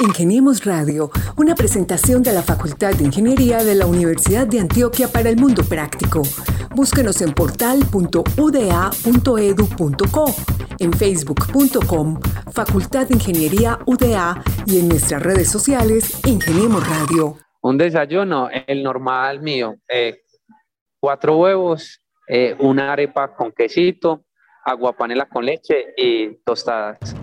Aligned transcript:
Ingeniemos 0.00 0.64
Radio, 0.64 1.10
una 1.36 1.54
presentación 1.54 2.22
de 2.22 2.32
la 2.32 2.42
Facultad 2.42 2.94
de 2.94 3.04
Ingeniería 3.04 3.62
de 3.62 3.74
la 3.74 3.86
Universidad 3.86 4.46
de 4.46 4.60
Antioquia 4.60 5.08
para 5.08 5.28
el 5.28 5.36
Mundo 5.36 5.62
Práctico. 5.62 6.22
Búsquenos 6.74 7.20
en 7.22 7.32
portal.uda.edu.co, 7.32 10.24
en 10.78 10.92
facebook.com, 10.92 12.20
Facultad 12.52 13.06
de 13.06 13.14
Ingeniería 13.14 13.78
UDA 13.86 14.42
y 14.66 14.80
en 14.80 14.88
nuestras 14.88 15.22
redes 15.22 15.50
sociales, 15.50 16.20
Ingeniemos 16.26 16.86
Radio. 16.88 17.36
Un 17.62 17.78
desayuno, 17.78 18.48
el 18.66 18.82
normal 18.82 19.40
mío, 19.40 19.76
eh, 19.88 20.22
cuatro 20.98 21.38
huevos, 21.38 22.02
eh, 22.26 22.56
una 22.58 22.92
arepa 22.92 23.34
con 23.34 23.52
quesito, 23.52 24.24
agua 24.64 24.96
panela 24.96 25.26
con 25.26 25.44
leche 25.44 25.94
y 25.96 26.34
tostadas. 26.44 27.14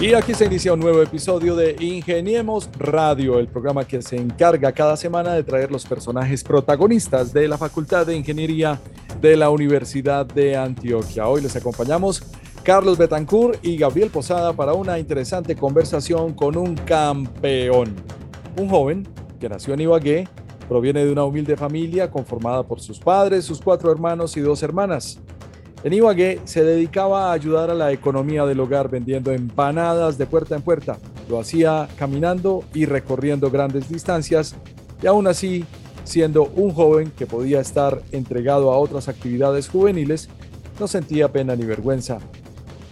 Y 0.00 0.14
aquí 0.14 0.32
se 0.32 0.46
inicia 0.46 0.72
un 0.72 0.80
nuevo 0.80 1.02
episodio 1.02 1.54
de 1.54 1.76
Ingeniemos 1.78 2.70
Radio, 2.78 3.38
el 3.38 3.48
programa 3.48 3.84
que 3.84 4.00
se 4.00 4.16
encarga 4.16 4.72
cada 4.72 4.96
semana 4.96 5.34
de 5.34 5.44
traer 5.44 5.70
los 5.70 5.84
personajes 5.84 6.42
protagonistas 6.42 7.34
de 7.34 7.46
la 7.46 7.58
Facultad 7.58 8.06
de 8.06 8.16
Ingeniería 8.16 8.80
de 9.20 9.36
la 9.36 9.50
Universidad 9.50 10.24
de 10.24 10.56
Antioquia. 10.56 11.28
Hoy 11.28 11.42
les 11.42 11.54
acompañamos 11.54 12.22
Carlos 12.62 12.96
Betancourt 12.96 13.62
y 13.62 13.76
Gabriel 13.76 14.08
Posada 14.08 14.54
para 14.54 14.72
una 14.72 14.98
interesante 14.98 15.54
conversación 15.54 16.32
con 16.32 16.56
un 16.56 16.76
campeón, 16.76 17.94
un 18.56 18.70
joven 18.70 19.06
que 19.38 19.50
nació 19.50 19.74
en 19.74 19.80
Ibagué, 19.82 20.26
proviene 20.66 21.04
de 21.04 21.12
una 21.12 21.24
humilde 21.24 21.58
familia 21.58 22.10
conformada 22.10 22.62
por 22.62 22.80
sus 22.80 22.98
padres, 22.98 23.44
sus 23.44 23.60
cuatro 23.60 23.92
hermanos 23.92 24.34
y 24.38 24.40
dos 24.40 24.62
hermanas. 24.62 25.20
En 25.82 25.94
Ibagué 25.94 26.40
se 26.44 26.62
dedicaba 26.62 27.30
a 27.30 27.32
ayudar 27.32 27.70
a 27.70 27.74
la 27.74 27.90
economía 27.90 28.44
del 28.44 28.60
hogar 28.60 28.90
vendiendo 28.90 29.32
empanadas 29.32 30.18
de 30.18 30.26
puerta 30.26 30.54
en 30.54 30.60
puerta. 30.60 30.98
Lo 31.26 31.40
hacía 31.40 31.88
caminando 31.96 32.64
y 32.74 32.84
recorriendo 32.84 33.50
grandes 33.50 33.88
distancias 33.88 34.54
y 35.02 35.06
aún 35.06 35.26
así, 35.26 35.64
siendo 36.04 36.44
un 36.54 36.74
joven 36.74 37.10
que 37.16 37.26
podía 37.26 37.60
estar 37.60 38.02
entregado 38.12 38.72
a 38.72 38.78
otras 38.78 39.08
actividades 39.08 39.70
juveniles, 39.70 40.28
no 40.78 40.86
sentía 40.86 41.32
pena 41.32 41.56
ni 41.56 41.64
vergüenza. 41.64 42.18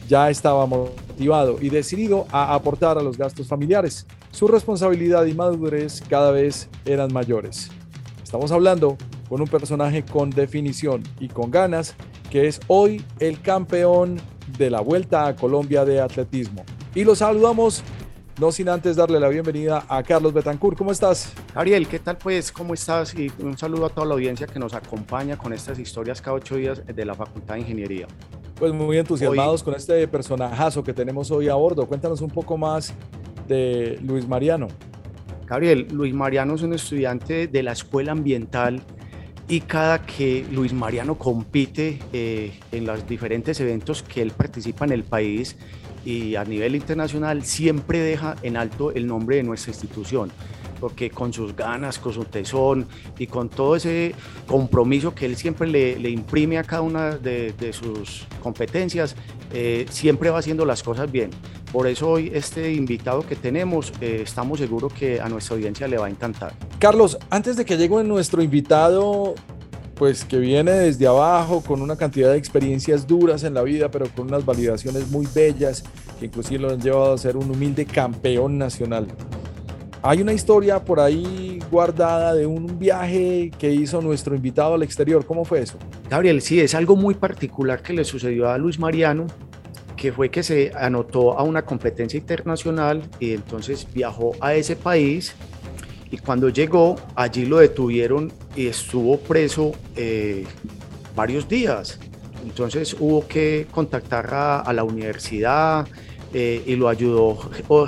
Ya 0.09 0.31
estaba 0.31 0.65
motivado 0.65 1.59
y 1.61 1.69
decidido 1.69 2.27
a 2.33 2.55
aportar 2.55 2.97
a 2.97 3.03
los 3.03 3.19
gastos 3.19 3.49
familiares. 3.49 4.07
Su 4.31 4.49
responsabilidad 4.49 5.27
y 5.27 5.35
madurez 5.35 6.03
cada 6.09 6.31
vez 6.31 6.71
eran 6.87 7.13
mayores. 7.13 7.71
Estamos 8.25 8.51
hablando 8.51 8.97
con 9.29 9.43
un 9.43 9.49
personaje 9.49 10.05
con 10.07 10.31
definición 10.31 11.03
y 11.21 11.29
con 11.29 11.51
ganas 11.51 11.95
que 12.31 12.47
es 12.47 12.61
hoy 12.67 13.05
el 13.21 13.41
campeón 13.41 14.21
de 14.59 14.71
la 14.71 14.81
Vuelta 14.81 15.27
a 15.27 15.37
Colombia 15.37 15.85
de 15.85 16.01
Atletismo. 16.01 16.65
Y 16.95 17.05
lo 17.05 17.15
saludamos, 17.15 17.83
no 18.41 18.53
sin 18.53 18.69
antes 18.69 18.97
darle 18.97 19.21
la 19.21 19.29
bienvenida 19.29 19.85
a 19.89 20.03
Carlos 20.03 20.33
Betancourt. 20.33 20.77
¿Cómo 20.77 20.93
estás? 20.93 21.33
Gabriel, 21.55 21.87
¿qué 21.89 21.99
tal 21.99 22.19
pues? 22.19 22.53
¿Cómo 22.53 22.75
estás? 22.75 23.15
Y 23.15 23.31
un 23.41 23.57
saludo 23.57 23.87
a 23.87 23.89
toda 23.91 24.07
la 24.07 24.15
audiencia 24.15 24.47
que 24.47 24.59
nos 24.59 24.75
acompaña 24.75 25.37
con 25.37 25.53
estas 25.53 25.79
historias 25.79 26.21
cada 26.21 26.37
ocho 26.37 26.57
días 26.57 26.83
de 26.87 27.05
la 27.05 27.15
Facultad 27.15 27.55
de 27.55 27.61
Ingeniería. 27.61 28.07
Pues 28.57 28.73
muy 28.73 28.99
entusiasmados 28.99 29.63
con 29.63 29.75
este 29.75 30.07
personajazo 30.09 30.83
que 30.83 30.93
tenemos 30.93 31.31
hoy 31.31 31.49
a 31.49 31.55
bordo. 31.55 31.87
Cuéntanos 31.87 32.21
un 32.21 32.31
poco 32.31 32.57
más 32.57 32.93
de 33.47 33.99
Luis 34.03 34.27
Mariano. 34.27 34.69
Gabriel, 35.47 35.87
Luis 35.93 36.13
Mariano 36.13 36.55
es 36.55 36.63
un 36.63 36.75
estudiante 36.75 37.47
de 37.47 37.63
la 37.63 37.73
Escuela 37.73 38.13
Ambiental 38.13 38.83
y 39.49 39.61
cada 39.63 40.05
que 40.05 40.47
Luis 40.51 40.73
Mariano 40.73 41.17
compite 41.17 41.99
eh, 42.13 42.53
en 42.71 42.87
los 42.87 43.09
diferentes 43.09 43.59
eventos 43.61 44.03
que 44.03 44.21
él 44.21 44.31
participa 44.31 44.85
en 44.85 44.93
el 44.93 45.05
país 45.05 45.57
y 46.05 46.37
a 46.37 46.45
nivel 46.45 46.75
internacional, 46.75 47.45
siempre 47.45 48.01
deja 48.01 48.37
en 48.43 48.57
alto 48.57 48.93
el 48.93 49.07
nombre 49.07 49.37
de 49.37 49.43
nuestra 49.43 49.73
institución 49.73 50.31
porque 50.81 51.11
con 51.11 51.33
sus 51.33 51.57
ganas, 51.57 51.99
con 51.99 52.13
su 52.13 52.25
tesón 52.25 52.87
y 53.19 53.27
con 53.27 53.49
todo 53.49 53.77
ese 53.77 54.15
compromiso 54.47 55.15
que 55.15 55.27
él 55.27 55.37
siempre 55.37 55.69
le, 55.69 56.09
imprime 56.09 56.59
a 56.59 56.65
cada 56.65 56.83
una 56.83 57.17
de, 57.17 57.73
sus 57.73 58.27
competencias, 58.43 59.17
eh, 59.53 59.87
siempre 59.91 60.31
va 60.31 60.39
haciendo 60.39 60.65
las 60.65 60.83
cosas 60.83 61.11
bien. 61.11 61.31
Por 61.73 61.87
eso 61.87 62.09
hoy 62.09 62.31
este 62.33 62.73
invitado 62.73 63.27
que 63.27 63.37
tenemos, 63.37 63.93
eh, 64.01 64.21
estamos 64.23 64.59
seguros 64.59 64.93
que 64.93 65.21
a 65.21 65.29
nuestra 65.29 65.57
audiencia 65.57 65.87
le 65.87 65.99
va 65.99 66.07
a 66.07 66.11
encantar. 66.11 66.55
Carlos, 66.79 67.19
antes 67.29 67.57
de 67.57 67.65
que 67.67 67.77
llegue 67.77 68.03
nuestro 68.05 68.43
invitado, 68.43 69.35
pues 69.95 70.25
que 70.25 70.39
viene 70.39 70.71
desde 70.71 71.07
abajo 71.07 71.61
con 71.61 71.83
una 71.83 71.97
cantidad 71.97 72.31
de 72.31 72.39
experiencias 72.39 73.07
duras 73.07 73.45
en 73.45 73.53
la 73.53 73.63
vida, 73.63 73.91
pero 73.91 74.07
con 74.09 74.29
unas 74.29 74.47
validaciones 74.47 75.11
muy 75.11 75.27
bellas, 75.35 75.85
que 76.19 76.27
inclusive 76.27 76.61
lo 76.61 76.71
han 76.71 76.81
llevado 76.81 77.13
a 77.13 77.19
ser 77.19 77.37
un 77.37 77.51
humilde 77.51 77.85
campeón 77.85 78.57
nacional. 78.57 79.07
Hay 80.01 80.23
una 80.23 80.33
historia 80.33 80.83
por 80.85 81.01
ahí 81.01 81.59
guardada 81.71 82.33
de 82.33 82.47
un 82.47 82.79
viaje 82.79 83.51
que 83.59 83.73
hizo 83.73 84.01
nuestro 84.01 84.35
invitado 84.37 84.75
al 84.75 84.85
exterior. 84.85 85.27
¿Cómo 85.27 85.45
fue 85.45 85.61
eso? 85.61 85.77
Gabriel, 86.09 86.41
sí, 86.41 86.61
es 86.61 86.75
algo 86.75 86.95
muy 86.97 87.15
particular 87.15 87.83
que 87.83 87.93
le 87.93 88.05
sucedió 88.05 88.49
a 88.49 88.57
Luis 88.57 88.79
Mariano 88.79 89.27
que 89.99 90.13
fue 90.13 90.31
que 90.31 90.43
se 90.43 90.71
anotó 90.75 91.39
a 91.39 91.43
una 91.43 91.63
competencia 91.63 92.17
internacional 92.17 93.03
y 93.19 93.35
entonces 93.35 93.87
viajó 93.93 94.33
a 94.41 94.55
ese 94.55 94.77
país 94.77 95.35
y 96.11 96.17
cuando 96.17 96.49
llegó 96.49 96.97
allí 97.15 97.45
lo 97.45 97.59
detuvieron 97.59 98.33
y 98.57 98.69
estuvo 98.69 99.19
preso 99.19 99.73
eh, 99.97 100.45
varios 101.15 101.49
días. 101.49 101.99
Entonces 102.45 102.97
hubo 102.99 103.27
que 103.27 103.67
contactar 103.71 104.33
a, 104.33 104.73
la 104.73 104.85
universidad 104.85 105.87
eh, 106.33 106.63
y 106.65 106.77
lo 106.77 106.89
ayudó 106.89 107.37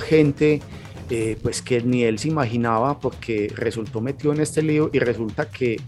gente 0.00 0.60
eh, 1.08 1.36
pues 1.42 1.62
que 1.62 1.80
ni 1.80 2.02
él 2.02 2.18
se 2.18 2.28
imaginaba 2.28 2.98
porque 2.98 3.52
resultó 3.54 4.00
metido 4.00 4.32
en 4.32 4.40
este 4.40 4.62
lío 4.62 4.90
y 4.92 4.98
resulta 4.98 5.48
que 5.48 5.80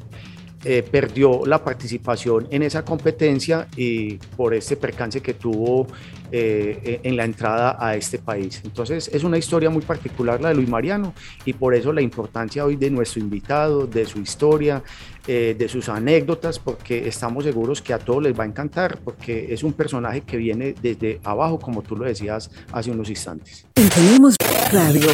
eh, 0.65 0.83
perdió 0.89 1.45
la 1.47 1.65
participación 1.65 2.47
en 2.51 2.63
esa 2.63 2.85
competencia 2.85 3.67
y 3.77 4.15
por 4.37 4.55
este 4.55 4.77
percance 4.77 5.21
que 5.21 5.35
tuvo 5.35 5.87
eh, 6.31 7.01
en 7.03 7.17
la 7.17 7.25
entrada 7.25 7.77
a 7.79 7.97
este 7.97 8.19
país. 8.19 8.61
Entonces 8.65 9.11
es 9.13 9.25
una 9.25 9.39
historia 9.39 9.71
muy 9.71 9.83
particular 9.83 10.41
la 10.41 10.49
de 10.49 10.55
Luis 10.55 10.69
Mariano 10.69 11.15
y 11.45 11.53
por 11.53 11.75
eso 11.75 11.93
la 11.93 12.01
importancia 12.01 12.65
hoy 12.65 12.77
de 12.77 12.91
nuestro 12.91 13.21
invitado, 13.21 13.87
de 13.87 14.07
su 14.07 14.21
historia, 14.21 14.83
eh, 15.27 15.55
de 15.59 15.69
sus 15.69 15.89
anécdotas, 15.89 16.59
porque 16.59 17.07
estamos 17.07 17.45
seguros 17.45 17.83
que 17.83 17.93
a 17.93 17.99
todos 17.99 18.23
les 18.23 18.39
va 18.39 18.45
a 18.45 18.47
encantar, 18.47 18.99
porque 18.99 19.53
es 19.53 19.63
un 19.63 19.73
personaje 19.73 20.23
que 20.23 20.37
viene 20.37 20.75
desde 20.81 21.21
abajo, 21.23 21.59
como 21.59 21.83
tú 21.83 21.97
lo 21.97 22.05
decías 22.05 22.51
hace 22.73 22.91
unos 22.91 23.09
instantes. 23.11 23.67
Ingeniemos 23.77 24.37
Radio. 24.73 25.09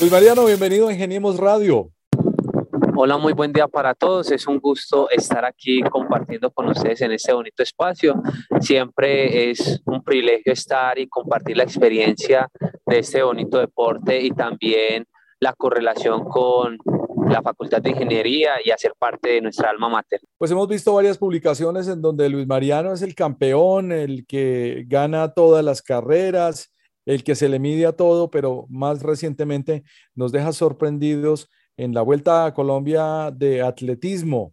Luis 0.00 0.12
Mariano, 0.12 0.44
bienvenido 0.44 0.88
a 0.88 0.92
Ingeniemos 0.92 1.38
Radio. 1.38 1.90
Hola, 3.00 3.16
muy 3.16 3.32
buen 3.32 3.52
día 3.52 3.68
para 3.68 3.94
todos. 3.94 4.32
Es 4.32 4.48
un 4.48 4.58
gusto 4.58 5.08
estar 5.08 5.44
aquí 5.44 5.82
compartiendo 5.82 6.50
con 6.50 6.66
ustedes 6.66 7.00
en 7.00 7.12
este 7.12 7.32
bonito 7.32 7.62
espacio. 7.62 8.20
Siempre 8.60 9.52
es 9.52 9.80
un 9.84 10.02
privilegio 10.02 10.52
estar 10.52 10.98
y 10.98 11.06
compartir 11.06 11.58
la 11.58 11.62
experiencia 11.62 12.48
de 12.84 12.98
este 12.98 13.22
bonito 13.22 13.58
deporte 13.58 14.20
y 14.20 14.32
también 14.32 15.06
la 15.38 15.52
correlación 15.52 16.24
con 16.24 16.76
la 17.28 17.40
Facultad 17.40 17.80
de 17.80 17.90
Ingeniería 17.90 18.54
y 18.64 18.72
hacer 18.72 18.94
parte 18.98 19.28
de 19.28 19.42
nuestra 19.42 19.70
alma 19.70 19.88
mater. 19.88 20.20
Pues 20.36 20.50
hemos 20.50 20.66
visto 20.66 20.92
varias 20.92 21.18
publicaciones 21.18 21.86
en 21.86 22.02
donde 22.02 22.28
Luis 22.28 22.48
Mariano 22.48 22.92
es 22.92 23.02
el 23.02 23.14
campeón, 23.14 23.92
el 23.92 24.26
que 24.26 24.86
gana 24.88 25.34
todas 25.34 25.64
las 25.64 25.82
carreras, 25.82 26.74
el 27.06 27.22
que 27.22 27.36
se 27.36 27.48
le 27.48 27.60
mide 27.60 27.86
a 27.86 27.92
todo, 27.92 28.28
pero 28.28 28.66
más 28.68 29.04
recientemente 29.04 29.84
nos 30.16 30.32
deja 30.32 30.52
sorprendidos 30.52 31.48
en 31.78 31.94
la 31.94 32.02
Vuelta 32.02 32.44
a 32.44 32.52
Colombia 32.52 33.30
de 33.30 33.62
Atletismo. 33.62 34.52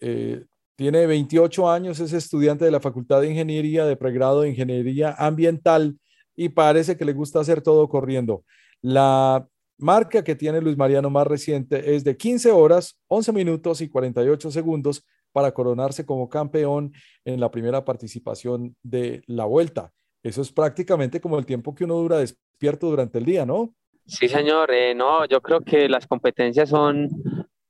Eh, 0.00 0.44
tiene 0.76 1.06
28 1.06 1.68
años, 1.68 2.00
es 2.00 2.12
estudiante 2.12 2.64
de 2.64 2.70
la 2.70 2.80
Facultad 2.80 3.20
de 3.20 3.30
Ingeniería, 3.30 3.84
de 3.84 3.96
pregrado 3.96 4.40
de 4.40 4.50
Ingeniería 4.50 5.14
Ambiental 5.18 5.98
y 6.34 6.48
parece 6.48 6.96
que 6.96 7.04
le 7.04 7.12
gusta 7.12 7.40
hacer 7.40 7.60
todo 7.62 7.88
corriendo. 7.88 8.44
La 8.80 9.46
marca 9.76 10.22
que 10.22 10.36
tiene 10.36 10.60
Luis 10.60 10.76
Mariano 10.78 11.10
más 11.10 11.26
reciente 11.26 11.94
es 11.94 12.04
de 12.04 12.16
15 12.16 12.52
horas, 12.52 12.98
11 13.08 13.32
minutos 13.32 13.80
y 13.80 13.88
48 13.88 14.50
segundos 14.52 15.04
para 15.32 15.52
coronarse 15.52 16.06
como 16.06 16.28
campeón 16.28 16.92
en 17.24 17.40
la 17.40 17.50
primera 17.50 17.84
participación 17.84 18.76
de 18.82 19.22
la 19.26 19.46
vuelta. 19.46 19.92
Eso 20.22 20.42
es 20.42 20.52
prácticamente 20.52 21.20
como 21.20 21.38
el 21.38 21.46
tiempo 21.46 21.74
que 21.74 21.84
uno 21.84 21.96
dura 21.96 22.18
despierto 22.18 22.88
durante 22.88 23.18
el 23.18 23.24
día, 23.24 23.44
¿no? 23.44 23.74
Sí, 24.06 24.28
señor. 24.28 24.70
Eh, 24.72 24.94
no, 24.94 25.24
yo 25.26 25.40
creo 25.40 25.60
que 25.60 25.88
las 25.88 26.06
competencias 26.06 26.68
son, 26.68 27.08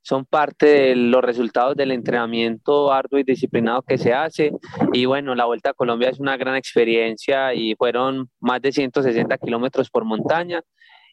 son 0.01 0.25
parte 0.25 0.65
de 0.65 0.95
los 0.95 1.23
resultados 1.23 1.75
del 1.75 1.91
entrenamiento 1.91 2.91
arduo 2.91 3.19
y 3.19 3.23
disciplinado 3.23 3.81
que 3.81 3.97
se 3.97 4.13
hace. 4.13 4.51
Y 4.91 5.05
bueno, 5.05 5.35
la 5.35 5.45
Vuelta 5.45 5.71
a 5.71 5.73
Colombia 5.73 6.09
es 6.09 6.19
una 6.19 6.37
gran 6.37 6.55
experiencia 6.55 7.53
y 7.53 7.75
fueron 7.75 8.29
más 8.39 8.61
de 8.61 8.71
160 8.71 9.37
kilómetros 9.37 9.89
por 9.89 10.05
montaña. 10.05 10.61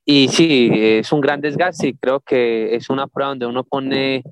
Y 0.05 0.29
sí, 0.29 0.71
es 0.73 1.13
un 1.13 1.21
gran 1.21 1.41
desgaste 1.41 1.89
y 1.89 1.95
creo 1.95 2.21
que 2.21 2.75
es 2.75 2.89
una 2.91 3.07
prueba 3.07 3.31
donde 3.31 3.47
uno 3.47 3.65
pone 3.65 4.25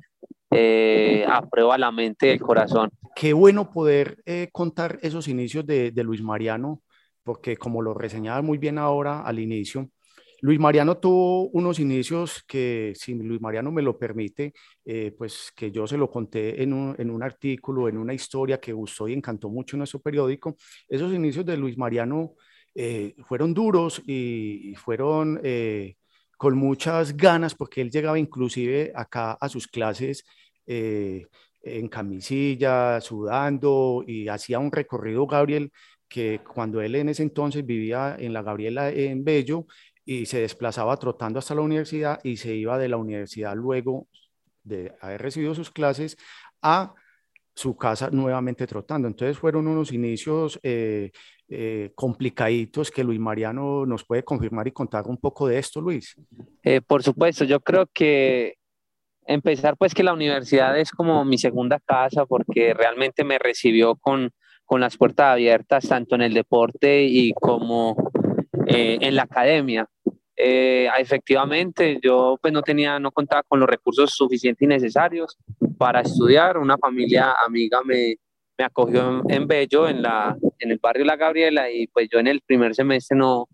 eh, 0.50 1.26
a 1.28 1.42
prueba 1.46 1.76
la 1.76 1.92
mente 1.92 2.28
y 2.28 2.30
el 2.30 2.40
corazón. 2.40 2.90
Qué 3.14 3.34
bueno 3.34 3.70
poder 3.70 4.16
eh, 4.24 4.48
contar 4.50 4.98
esos 5.02 5.28
inicios 5.28 5.66
de, 5.66 5.90
de 5.90 6.04
Luis 6.04 6.22
Mariano 6.22 6.82
porque 7.28 7.58
como 7.58 7.82
lo 7.82 7.92
reseñaba 7.92 8.40
muy 8.40 8.56
bien 8.56 8.78
ahora 8.78 9.20
al 9.20 9.38
inicio, 9.38 9.90
Luis 10.40 10.60
Mariano 10.60 10.98
tuvo 10.98 11.48
unos 11.48 11.80
inicios 11.80 12.44
que, 12.46 12.92
si 12.94 13.14
Luis 13.14 13.40
Mariano 13.40 13.72
me 13.72 13.82
lo 13.82 13.98
permite, 13.98 14.52
eh, 14.84 15.12
pues 15.16 15.52
que 15.54 15.72
yo 15.72 15.86
se 15.86 15.96
lo 15.96 16.10
conté 16.10 16.62
en 16.62 16.72
un, 16.72 16.94
en 16.98 17.10
un, 17.10 17.22
artículo, 17.24 17.88
en 17.88 17.98
una 17.98 18.14
historia 18.14 18.60
que 18.60 18.72
gustó 18.72 19.08
y 19.08 19.14
encantó 19.14 19.48
mucho 19.50 19.74
en 19.76 19.78
nuestro 19.78 20.00
periódico. 20.00 20.56
Esos 20.88 21.12
inicios 21.12 21.44
de 21.44 21.56
Luis 21.56 21.76
Mariano 21.76 22.34
eh, 22.74 23.16
fueron 23.26 23.52
duros 23.52 24.00
y, 24.06 24.74
fueron 24.76 25.40
eh, 25.42 25.96
con 26.36 26.56
muchas 26.56 27.16
ganas, 27.16 27.54
porque 27.56 27.80
él 27.80 27.90
llegaba 27.90 28.18
inclusive 28.18 28.92
acá 28.94 29.32
a 29.32 29.48
sus 29.48 29.66
clases 29.66 30.24
en 30.66 31.88
camisilla, 31.88 33.00
sudando 33.00 34.04
y 34.06 34.28
hacía 34.28 34.58
un 34.58 34.70
recorrido, 34.70 35.26
Gabriel, 35.26 35.72
que 36.08 36.40
cuando 36.42 36.80
él 36.80 36.94
en 36.94 37.08
ese 37.10 37.22
entonces 37.22 37.64
vivía 37.64 38.16
en 38.18 38.32
la 38.32 38.42
Gabriela 38.42 38.90
en 38.90 39.24
Bello, 39.24 39.66
y 40.08 40.24
se 40.24 40.40
desplazaba 40.40 40.96
trotando 40.96 41.38
hasta 41.38 41.54
la 41.54 41.60
universidad 41.60 42.18
y 42.24 42.38
se 42.38 42.54
iba 42.54 42.78
de 42.78 42.88
la 42.88 42.96
universidad 42.96 43.54
luego 43.54 44.06
de 44.62 44.94
haber 45.02 45.20
recibido 45.20 45.54
sus 45.54 45.70
clases 45.70 46.16
a 46.62 46.94
su 47.54 47.76
casa 47.76 48.08
nuevamente 48.10 48.66
trotando. 48.66 49.06
Entonces 49.06 49.36
fueron 49.36 49.66
unos 49.66 49.92
inicios 49.92 50.58
eh, 50.62 51.10
eh, 51.46 51.92
complicaditos 51.94 52.90
que 52.90 53.04
Luis 53.04 53.20
Mariano 53.20 53.84
nos 53.84 54.02
puede 54.02 54.22
confirmar 54.22 54.66
y 54.66 54.72
contar 54.72 55.06
un 55.06 55.18
poco 55.18 55.46
de 55.46 55.58
esto, 55.58 55.78
Luis. 55.78 56.16
Eh, 56.62 56.80
por 56.80 57.02
supuesto, 57.02 57.44
yo 57.44 57.60
creo 57.60 57.84
que 57.92 58.54
empezar 59.26 59.76
pues 59.76 59.92
que 59.92 60.04
la 60.04 60.14
universidad 60.14 60.78
es 60.78 60.90
como 60.90 61.22
mi 61.26 61.36
segunda 61.36 61.80
casa 61.80 62.24
porque 62.24 62.72
realmente 62.72 63.24
me 63.24 63.38
recibió 63.38 63.94
con, 63.96 64.30
con 64.64 64.80
las 64.80 64.96
puertas 64.96 65.34
abiertas 65.34 65.86
tanto 65.86 66.14
en 66.14 66.22
el 66.22 66.32
deporte 66.32 67.04
y 67.04 67.34
como 67.34 67.94
en 68.70 69.14
la 69.14 69.24
academia. 69.24 69.86
Eh, 70.40 70.88
efectivamente, 70.96 71.98
yo 72.00 72.38
pues 72.40 72.52
no 72.52 72.62
tenía, 72.62 73.00
no 73.00 73.10
contaba 73.10 73.42
con 73.42 73.58
los 73.58 73.68
recursos 73.68 74.12
suficientes 74.12 74.62
y 74.62 74.68
necesarios 74.68 75.36
para 75.76 76.02
estudiar. 76.02 76.58
Una 76.58 76.78
familia 76.78 77.34
amiga 77.44 77.80
me, 77.84 78.14
me 78.56 78.64
acogió 78.64 79.24
en, 79.28 79.46
Bello, 79.48 79.88
en, 79.88 80.00
la, 80.00 80.36
en 80.60 80.70
el 80.70 80.78
barrio 80.78 81.04
La 81.04 81.16
Gabriela, 81.16 81.68
y 81.70 81.88
pues 81.88 82.08
yo 82.08 82.20
en 82.20 82.28
el 82.28 82.40
primer 82.40 82.76
semestre 82.76 83.16
no, 83.16 83.48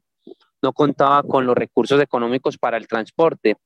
no 0.61 0.73
contaba 0.75 1.23
con 1.23 1.47
los 1.47 1.57
recursos 1.57 2.01
económicos 2.03 2.59
para 2.59 2.77
el 2.77 2.87
transporte. 2.87 3.57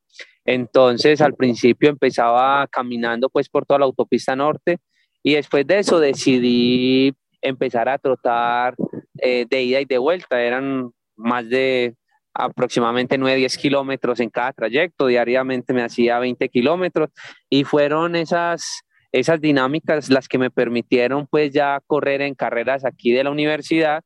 Entonces, 0.45 1.21
al 1.21 1.35
principio 1.35 1.91
empezaba 1.91 2.69
caminando 2.69 3.29
pues 3.29 3.49
por 3.49 3.67
toda 3.67 3.81
la 3.81 3.87
autopista 3.87 4.37
norte 4.37 4.79
y 5.25 5.35
después 5.35 5.67
de 5.67 5.81
eso 5.81 5.99
decidí 5.99 7.13
empezar 7.43 7.89
a 7.89 7.99
trotar 7.99 8.75
eh, 9.21 9.45
de 9.51 9.63
ida 9.63 9.81
y 9.81 9.85
de 9.87 9.99
vuelta. 9.99 10.41
Eran 10.41 10.91
más 11.17 11.49
de 11.49 11.95
aproximadamente 12.39 13.19
9-10 13.19 13.57
kilómetros 13.57 14.21
en 14.21 14.31
cada 14.31 14.53
trayecto, 14.53 15.07
diariamente 15.07 15.73
me 15.73 15.83
hacía 15.83 16.19
20 16.21 16.49
kilómetros 16.49 17.11
y 17.51 17.65
fueron 17.65 18.15
esas, 18.15 18.83
esas 19.11 19.41
dinámicas 19.41 20.09
las 20.09 20.29
que 20.29 20.39
me 20.39 20.51
permitieron 20.51 21.27
pues 21.27 21.53
ya 21.53 21.81
correr 21.87 22.23
en 22.23 22.35
carreras 22.35 22.85
aquí 22.85 23.11
de 23.13 23.25
la 23.25 23.31
universidad 23.31 24.05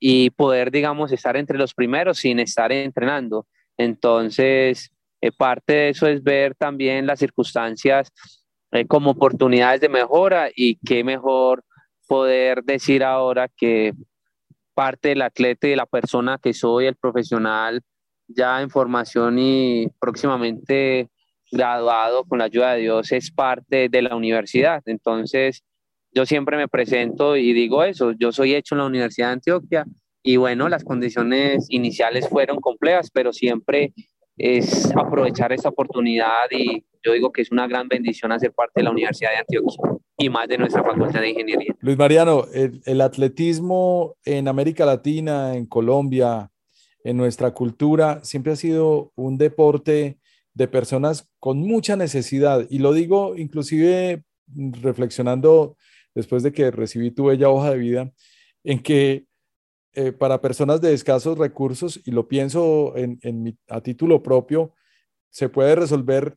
y 0.00 0.30
poder, 0.30 0.70
digamos, 0.70 1.12
estar 1.12 1.36
entre 1.36 1.58
los 1.58 1.74
primeros 1.74 2.18
sin 2.18 2.40
estar 2.40 2.72
entrenando. 2.72 3.46
Entonces, 3.76 4.90
eh, 5.20 5.30
parte 5.30 5.72
de 5.74 5.88
eso 5.90 6.06
es 6.06 6.22
ver 6.22 6.54
también 6.54 7.06
las 7.06 7.18
circunstancias 7.18 8.10
eh, 8.72 8.86
como 8.86 9.10
oportunidades 9.10 9.80
de 9.80 9.88
mejora 9.90 10.48
y 10.54 10.76
qué 10.86 11.04
mejor 11.04 11.64
poder 12.06 12.64
decir 12.64 13.04
ahora 13.04 13.48
que 13.48 13.92
parte 14.74 15.10
del 15.10 15.22
atleta 15.22 15.66
y 15.66 15.70
de 15.70 15.76
la 15.76 15.86
persona 15.86 16.38
que 16.42 16.52
soy, 16.52 16.86
el 16.86 16.96
profesional 16.96 17.82
ya 18.28 18.62
en 18.62 18.70
formación 18.70 19.38
y 19.38 19.88
próximamente 20.00 21.08
graduado 21.52 22.24
con 22.24 22.38
la 22.38 22.46
ayuda 22.46 22.74
de 22.74 22.80
Dios, 22.80 23.12
es 23.12 23.30
parte 23.30 23.88
de 23.88 24.02
la 24.02 24.16
universidad. 24.16 24.82
Entonces, 24.86 25.62
yo 26.12 26.26
siempre 26.26 26.56
me 26.56 26.68
presento 26.68 27.36
y 27.36 27.52
digo 27.52 27.84
eso, 27.84 28.12
yo 28.12 28.32
soy 28.32 28.54
hecho 28.54 28.74
en 28.74 28.80
la 28.80 28.86
Universidad 28.86 29.28
de 29.28 29.32
Antioquia 29.34 29.84
y 30.22 30.36
bueno, 30.36 30.68
las 30.68 30.84
condiciones 30.84 31.66
iniciales 31.68 32.28
fueron 32.28 32.60
complejas, 32.60 33.10
pero 33.12 33.32
siempre 33.32 33.92
es 34.36 34.90
aprovechar 34.96 35.52
esta 35.52 35.68
oportunidad 35.68 36.50
y 36.50 36.84
yo 37.04 37.12
digo 37.12 37.30
que 37.30 37.42
es 37.42 37.52
una 37.52 37.68
gran 37.68 37.88
bendición 37.88 38.32
hacer 38.32 38.52
parte 38.52 38.72
de 38.76 38.84
la 38.84 38.90
Universidad 38.90 39.30
de 39.30 39.38
Antioquia 39.38 39.98
y 40.16 40.28
más 40.28 40.48
de 40.48 40.58
nuestra 40.58 40.82
Facultad 40.82 41.20
de 41.20 41.30
Ingeniería. 41.30 41.74
Luis 41.80 41.98
Mariano, 41.98 42.46
el, 42.52 43.00
atletismo 43.00 44.16
en 44.24 44.48
América 44.48 44.86
Latina, 44.86 45.54
en 45.54 45.66
Colombia, 45.66 46.50
en 47.02 47.16
nuestra 47.16 47.52
cultura, 47.52 48.20
siempre 48.22 48.52
ha 48.52 48.56
sido 48.56 49.12
un 49.16 49.36
deporte 49.36 50.18
de 50.54 50.68
personas 50.68 51.30
con 51.40 51.58
mucha 51.58 51.96
necesidad. 51.96 52.66
Y 52.70 52.78
lo 52.78 52.92
digo 52.92 53.36
inclusive 53.36 54.24
reflexionando 54.54 55.76
después 56.14 56.42
de 56.42 56.52
que 56.52 56.70
recibí 56.70 57.10
tu 57.10 57.26
bella 57.26 57.48
hoja 57.48 57.70
de 57.70 57.78
vida, 57.78 58.12
en 58.62 58.80
que 58.80 59.26
eh, 59.94 60.12
para 60.12 60.40
personas 60.40 60.80
de 60.80 60.92
escasos 60.92 61.38
recursos, 61.38 62.00
y 62.04 62.12
lo 62.12 62.28
pienso 62.28 62.94
en, 62.96 63.58
a 63.68 63.80
título 63.80 64.22
propio, 64.22 64.72
se 65.30 65.48
puede 65.48 65.74
resolver 65.74 66.36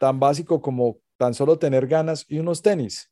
tan 0.00 0.18
básico 0.18 0.62
como 0.62 0.98
tan 1.18 1.34
solo 1.34 1.58
tener 1.58 1.86
ganas 1.86 2.24
y 2.28 2.38
unos 2.38 2.62
tenis. 2.62 3.10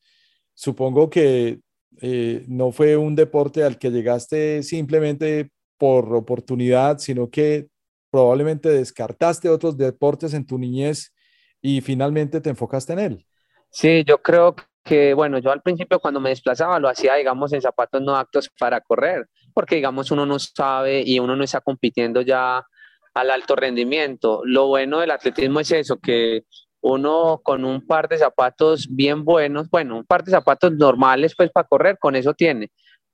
Supongo 0.56 1.10
que 1.10 1.60
eh, 2.00 2.44
no 2.48 2.72
fue 2.72 2.96
un 2.96 3.14
deporte 3.14 3.62
al 3.62 3.78
que 3.78 3.90
llegaste 3.90 4.62
simplemente 4.62 5.50
por 5.76 6.14
oportunidad, 6.14 6.98
sino 6.98 7.30
que 7.30 7.68
probablemente 8.10 8.70
descartaste 8.70 9.50
otros 9.50 9.76
deportes 9.76 10.32
en 10.32 10.46
tu 10.46 10.58
niñez 10.58 11.12
y 11.60 11.82
finalmente 11.82 12.40
te 12.40 12.48
enfocaste 12.48 12.94
en 12.94 12.98
él. 12.98 13.26
Sí, 13.70 14.02
yo 14.06 14.22
creo 14.22 14.56
que, 14.82 15.12
bueno, 15.12 15.38
yo 15.38 15.50
al 15.50 15.60
principio 15.60 16.00
cuando 16.00 16.20
me 16.20 16.30
desplazaba 16.30 16.80
lo 16.80 16.88
hacía, 16.88 17.16
digamos, 17.16 17.52
en 17.52 17.60
zapatos 17.60 18.00
no 18.00 18.16
aptos 18.16 18.48
para 18.58 18.80
correr, 18.80 19.26
porque, 19.52 19.74
digamos, 19.74 20.10
uno 20.10 20.24
no 20.24 20.38
sabe 20.38 21.02
y 21.04 21.18
uno 21.18 21.36
no 21.36 21.44
está 21.44 21.60
compitiendo 21.60 22.22
ya 22.22 22.64
al 23.12 23.30
alto 23.30 23.56
rendimiento. 23.56 24.40
Lo 24.44 24.68
bueno 24.68 25.00
del 25.00 25.10
atletismo 25.10 25.60
es 25.60 25.70
eso, 25.72 25.98
que 25.98 26.44
uno 26.88 27.40
con 27.42 27.64
un 27.64 27.84
par 27.84 28.08
de 28.08 28.16
zapatos 28.16 28.86
bien 28.88 29.24
buenos, 29.24 29.68
bueno, 29.68 29.96
un 29.96 30.04
par 30.04 30.22
de 30.22 30.30
zapatos 30.30 30.72
normales 30.72 31.34
pues 31.36 31.50
para 31.50 31.66
correr, 31.66 31.98
con 31.98 32.14
eso 32.14 32.32
tiene. 32.32 32.70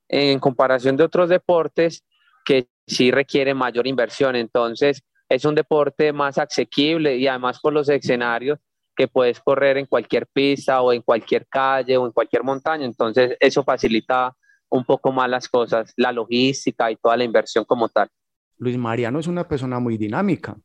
En 0.08 0.38
comparación 0.40 0.96
de 0.98 1.04
otros 1.04 1.30
deportes 1.30 2.04
que 2.44 2.68
sí 2.86 3.10
requieren 3.10 3.56
mayor 3.56 3.86
inversión, 3.86 4.36
entonces 4.36 5.02
es 5.26 5.46
un 5.46 5.54
deporte 5.54 6.12
más 6.12 6.36
asequible 6.36 7.16
y 7.16 7.26
además 7.26 7.60
por 7.60 7.72
los 7.72 7.88
escenarios 7.88 8.58
que 8.94 9.08
puedes 9.08 9.40
correr 9.40 9.78
en 9.78 9.86
cualquier 9.86 10.26
pista 10.26 10.82
o 10.82 10.92
en 10.92 11.00
cualquier 11.00 11.46
calle 11.46 11.96
o 11.96 12.04
en 12.04 12.12
cualquier 12.12 12.44
montaña, 12.44 12.84
entonces 12.84 13.38
eso 13.40 13.64
facilita 13.64 14.36
un 14.68 14.84
poco 14.84 15.12
más 15.12 15.30
las 15.30 15.48
cosas, 15.48 15.94
la 15.96 16.12
logística 16.12 16.90
y 16.90 16.96
toda 16.96 17.16
la 17.16 17.24
inversión 17.24 17.64
como 17.64 17.88
tal. 17.88 18.10
Luis 18.58 18.76
Mariano 18.76 19.18
es 19.18 19.26
una 19.26 19.48
persona 19.48 19.78
muy 19.78 19.96
dinámica. 19.96 20.58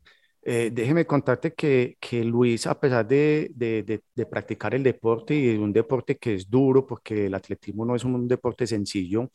Eh, 0.49 0.69
déjeme 0.71 1.05
contarte 1.05 1.53
que, 1.53 1.97
que, 1.99 2.23
Luis, 2.23 2.67
a 2.67 2.79
pesar 2.79 3.05
de, 3.05 3.51
de, 3.53 4.25
practicar 4.27 4.73
el 4.73 4.81
deporte 4.81 5.35
y 5.35 5.47
de 5.47 5.59
un 5.59 5.73
deporte 5.73 6.17
que 6.17 6.35
es 6.35 6.49
duro, 6.49 6.87
porque 6.87 7.25
el 7.25 7.33
atletismo 7.35 7.85
no 7.85 7.95
es 7.97 8.05
un, 8.05 8.29
deporte 8.29 8.65
sencillo, 8.65 9.29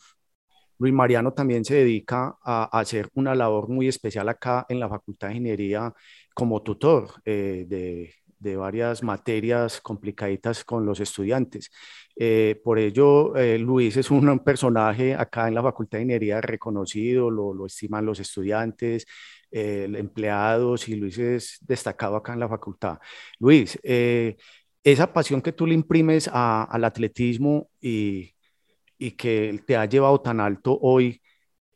Luis 0.78 0.95
Mariano 0.95 1.35
también 1.35 1.64
se 1.66 1.75
dedica 1.76 2.38
a, 2.42 2.64
hacer 2.78 3.11
una 3.14 3.35
labor 3.35 3.69
muy 3.69 3.88
especial 3.88 4.28
acá 4.31 4.64
en 4.71 4.81
la 4.81 4.88
Facultad 4.88 5.28
de 5.28 5.35
Ingeniería 5.35 5.92
como 6.35 6.62
tutor 6.62 7.11
eh, 7.26 7.66
de, 7.69 8.14
de 8.38 8.57
varias 8.57 9.02
materias 9.02 9.83
complicaditas 9.83 10.64
con 10.64 10.87
los 10.87 10.99
estudiantes. 11.00 11.71
Eh, 12.16 12.59
por 12.64 12.78
ello, 12.78 13.35
Luis 13.59 13.99
es 13.99 14.11
un 14.11 14.38
personaje 14.40 15.14
acá 15.14 15.47
en 15.49 15.54
la 15.57 15.62
Facultad 15.62 15.99
de 15.99 16.04
Ingeniería 16.04 16.40
reconocido, 16.40 17.31
lo 17.31 17.66
estiman 17.66 18.07
los 18.07 18.19
estudiantes, 18.19 19.07
eh, 19.52 19.87
empleados 19.97 20.88
y 20.88 20.97
Luis 20.97 21.18
es 21.18 21.59
destacado 21.61 22.16
acá 22.16 22.32
en 22.32 22.40
la 22.40 22.49
facultad. 22.49 22.99
Luis, 23.38 23.78
eh, 23.82 24.37
esa 24.82 25.12
pasión 25.12 25.42
que 25.42 25.52
tú 25.52 25.66
le 25.66 25.75
imprimes 25.75 26.28
al 26.32 26.85
atletismo 26.85 27.68
y, 27.80 28.35
y, 28.99 29.11
que 29.12 29.62
te 29.66 29.76
ha 29.76 29.85
llevado 29.85 30.21
tan 30.21 30.40
alto 30.40 30.78
hoy, 30.80 31.21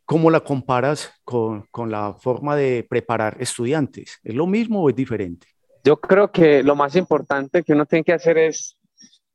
¿cómo 0.05 0.31
la 0.31 0.39
comparas 0.39 1.13
con, 1.23 1.67
con 1.71 1.91
la 1.91 2.15
forma 2.15 2.55
de 2.55 2.85
preparar 2.89 3.37
estudiantes? 3.39 4.19
¿Es 4.23 4.33
lo 4.33 4.47
mismo 4.47 4.81
o 4.81 4.89
es 4.89 4.95
diferente? 4.95 5.47
Yo 5.83 6.01
creo 6.01 6.31
que 6.31 6.63
lo 6.63 6.75
más 6.75 6.95
importante 6.95 7.63
que 7.63 7.73
uno 7.73 7.85
tiene 7.85 8.03
que 8.03 8.13
hacer 8.13 8.37
es 8.37 8.75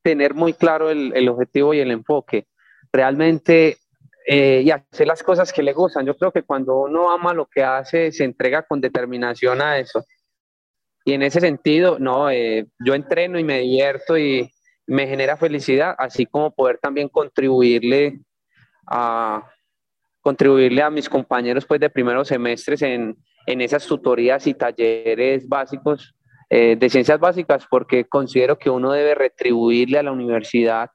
tener 0.02 0.34
muy 0.34 0.52
claro 0.52 0.90
el, 0.90 1.12
el 1.14 1.28
objetivo 1.28 1.72
y 1.72 1.78
el 1.78 1.92
enfoque. 1.92 2.46
Realmente 2.92 3.78
eh, 4.26 4.62
y 4.64 4.70
hacer 4.70 5.06
las 5.06 5.22
cosas 5.22 5.52
que 5.52 5.62
le 5.62 5.72
gustan. 5.72 6.06
Yo 6.06 6.16
creo 6.16 6.32
que 6.32 6.42
cuando 6.42 6.80
uno 6.80 7.10
ama 7.10 7.34
lo 7.34 7.46
que 7.46 7.62
hace, 7.62 8.12
se 8.12 8.24
entrega 8.24 8.62
con 8.62 8.80
determinación 8.80 9.60
a 9.60 9.78
eso. 9.78 10.04
Y 11.04 11.14
en 11.14 11.22
ese 11.22 11.40
sentido, 11.40 11.98
no, 11.98 12.30
eh, 12.30 12.66
yo 12.84 12.94
entreno 12.94 13.38
y 13.38 13.44
me 13.44 13.60
divierto 13.60 14.16
y 14.16 14.50
me 14.86 15.06
genera 15.06 15.36
felicidad, 15.36 15.94
así 15.98 16.26
como 16.26 16.54
poder 16.54 16.78
también 16.78 17.08
contribuirle 17.08 18.20
a, 18.86 19.50
contribuirle 20.20 20.82
a 20.82 20.90
mis 20.90 21.08
compañeros 21.08 21.66
pues 21.66 21.80
de 21.80 21.90
primeros 21.90 22.28
semestres 22.28 22.82
en, 22.82 23.16
en 23.46 23.60
esas 23.60 23.86
tutorías 23.86 24.46
y 24.46 24.54
talleres 24.54 25.48
básicos 25.48 26.14
eh, 26.54 26.76
de 26.76 26.90
ciencias 26.90 27.18
básicas 27.18 27.66
porque 27.68 28.04
considero 28.04 28.58
que 28.58 28.70
uno 28.70 28.92
debe 28.92 29.14
retribuirle 29.14 29.98
a 29.98 30.02
la 30.02 30.12
universidad 30.12 30.90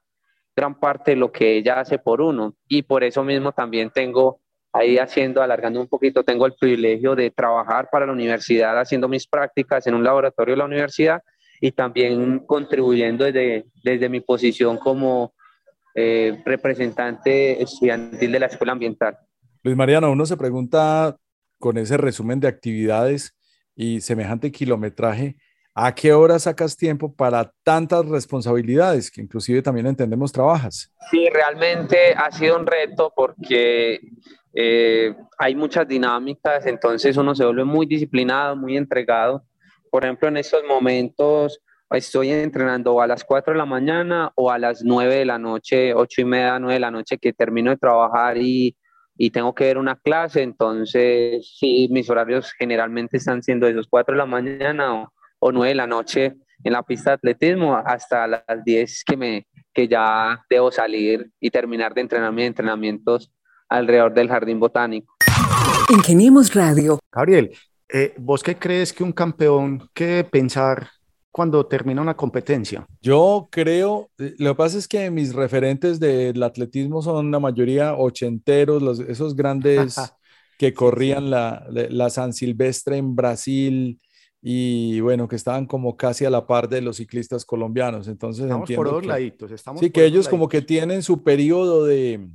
gran 0.58 0.74
parte 0.74 1.12
de 1.12 1.16
lo 1.16 1.30
que 1.30 1.56
ella 1.56 1.78
hace 1.78 1.98
por 1.98 2.20
uno 2.20 2.56
y 2.66 2.82
por 2.82 3.04
eso 3.04 3.22
mismo 3.22 3.52
también 3.52 3.90
tengo 3.90 4.40
ahí 4.72 4.98
haciendo, 4.98 5.40
alargando 5.40 5.80
un 5.80 5.86
poquito, 5.86 6.24
tengo 6.24 6.46
el 6.46 6.54
privilegio 6.54 7.14
de 7.14 7.30
trabajar 7.30 7.88
para 7.92 8.06
la 8.06 8.12
universidad 8.12 8.76
haciendo 8.76 9.08
mis 9.08 9.28
prácticas 9.28 9.86
en 9.86 9.94
un 9.94 10.02
laboratorio 10.02 10.54
de 10.54 10.58
la 10.58 10.64
universidad 10.64 11.22
y 11.60 11.70
también 11.70 12.40
contribuyendo 12.40 13.24
desde, 13.24 13.66
desde 13.84 14.08
mi 14.08 14.20
posición 14.20 14.78
como 14.78 15.32
eh, 15.94 16.42
representante 16.44 17.62
estudiantil 17.62 18.32
de 18.32 18.40
la 18.40 18.46
Escuela 18.46 18.72
Ambiental. 18.72 19.16
Luis 19.62 19.76
Mariano, 19.76 20.10
uno 20.10 20.26
se 20.26 20.36
pregunta 20.36 21.16
con 21.60 21.78
ese 21.78 21.96
resumen 21.96 22.40
de 22.40 22.48
actividades 22.48 23.36
y 23.76 24.00
semejante 24.00 24.50
kilometraje, 24.50 25.36
¿a 25.80 25.94
qué 25.94 26.12
hora 26.12 26.40
sacas 26.40 26.76
tiempo 26.76 27.14
para 27.14 27.52
tantas 27.62 28.04
responsabilidades 28.08 29.12
que 29.12 29.20
inclusive 29.20 29.62
también 29.62 29.86
entendemos 29.86 30.32
trabajas? 30.32 30.92
Sí, 31.08 31.28
realmente 31.32 32.14
ha 32.16 32.32
sido 32.32 32.58
un 32.58 32.66
reto 32.66 33.12
porque 33.14 34.00
eh, 34.52 35.14
hay 35.38 35.54
muchas 35.54 35.86
dinámicas, 35.86 36.66
entonces 36.66 37.16
uno 37.16 37.32
se 37.32 37.44
vuelve 37.44 37.62
muy 37.62 37.86
disciplinado, 37.86 38.56
muy 38.56 38.76
entregado. 38.76 39.44
Por 39.88 40.04
ejemplo, 40.04 40.26
en 40.26 40.38
estos 40.38 40.64
momentos 40.68 41.60
estoy 41.90 42.30
entrenando 42.30 43.00
a 43.00 43.06
las 43.06 43.22
4 43.22 43.52
de 43.52 43.58
la 43.58 43.64
mañana 43.64 44.32
o 44.34 44.50
a 44.50 44.58
las 44.58 44.82
9 44.82 45.14
de 45.14 45.24
la 45.26 45.38
noche, 45.38 45.94
8 45.94 46.22
y 46.22 46.24
media, 46.24 46.58
9 46.58 46.74
de 46.74 46.80
la 46.80 46.90
noche 46.90 47.18
que 47.18 47.32
termino 47.32 47.70
de 47.70 47.76
trabajar 47.76 48.36
y, 48.36 48.76
y 49.16 49.30
tengo 49.30 49.54
que 49.54 49.64
ver 49.64 49.78
una 49.78 49.94
clase, 49.94 50.42
entonces 50.42 51.54
sí, 51.56 51.86
mis 51.92 52.10
horarios 52.10 52.52
generalmente 52.58 53.18
están 53.18 53.44
siendo 53.44 53.68
esos 53.68 53.86
4 53.86 54.14
de 54.14 54.18
la 54.18 54.26
mañana 54.26 55.02
o, 55.02 55.12
o 55.38 55.52
9 55.52 55.68
de 55.68 55.74
la 55.74 55.86
noche 55.86 56.36
en 56.64 56.72
la 56.72 56.82
pista 56.82 57.10
de 57.10 57.14
atletismo 57.14 57.76
hasta 57.76 58.26
las 58.26 58.64
10 58.64 59.04
que, 59.04 59.16
me, 59.16 59.46
que 59.72 59.88
ya 59.88 60.44
debo 60.50 60.70
salir 60.70 61.30
y 61.40 61.50
terminar 61.50 61.94
de 61.94 62.00
entrenar 62.00 62.32
mis 62.32 62.46
entrenamientos 62.46 63.32
alrededor 63.68 64.14
del 64.14 64.28
jardín 64.28 64.58
botánico. 64.58 65.14
Ingeniemos 65.90 66.54
Radio. 66.54 66.98
Gabriel, 67.12 67.52
eh, 67.88 68.14
¿vos 68.18 68.42
qué 68.42 68.56
crees 68.56 68.92
que 68.92 69.04
un 69.04 69.12
campeón 69.12 69.88
que 69.94 70.24
pensar 70.24 70.88
cuando 71.30 71.64
termina 71.66 72.02
una 72.02 72.16
competencia? 72.16 72.86
Yo 73.00 73.48
creo, 73.50 74.10
eh, 74.18 74.34
lo 74.38 74.50
que 74.50 74.56
pasa 74.56 74.78
es 74.78 74.88
que 74.88 75.10
mis 75.10 75.34
referentes 75.34 76.00
del 76.00 76.42
atletismo 76.42 77.00
son 77.00 77.30
la 77.30 77.38
mayoría 77.38 77.94
ochenteros, 77.94 78.82
los, 78.82 79.00
esos 79.00 79.36
grandes 79.36 79.96
que 80.58 80.74
corrían 80.74 81.30
la, 81.30 81.66
la 81.70 82.10
San 82.10 82.32
Silvestre 82.32 82.96
en 82.96 83.14
Brasil, 83.14 83.98
y 84.40 85.00
bueno, 85.00 85.26
que 85.26 85.36
estaban 85.36 85.66
como 85.66 85.96
casi 85.96 86.24
a 86.24 86.30
la 86.30 86.46
par 86.46 86.68
de 86.68 86.80
los 86.80 86.96
ciclistas 86.96 87.44
colombianos. 87.44 88.06
Entonces 88.08 88.44
estamos 88.44 88.70
entiendo 88.70 88.84
por 88.84 88.92
dos 88.92 89.02
que, 89.02 89.08
laditos. 89.08 89.50
Estamos 89.50 89.80
sí, 89.80 89.90
que 89.90 90.04
ellos 90.04 90.28
como 90.28 90.48
que 90.48 90.62
tienen 90.62 91.02
su 91.02 91.24
periodo 91.24 91.84
de, 91.84 92.28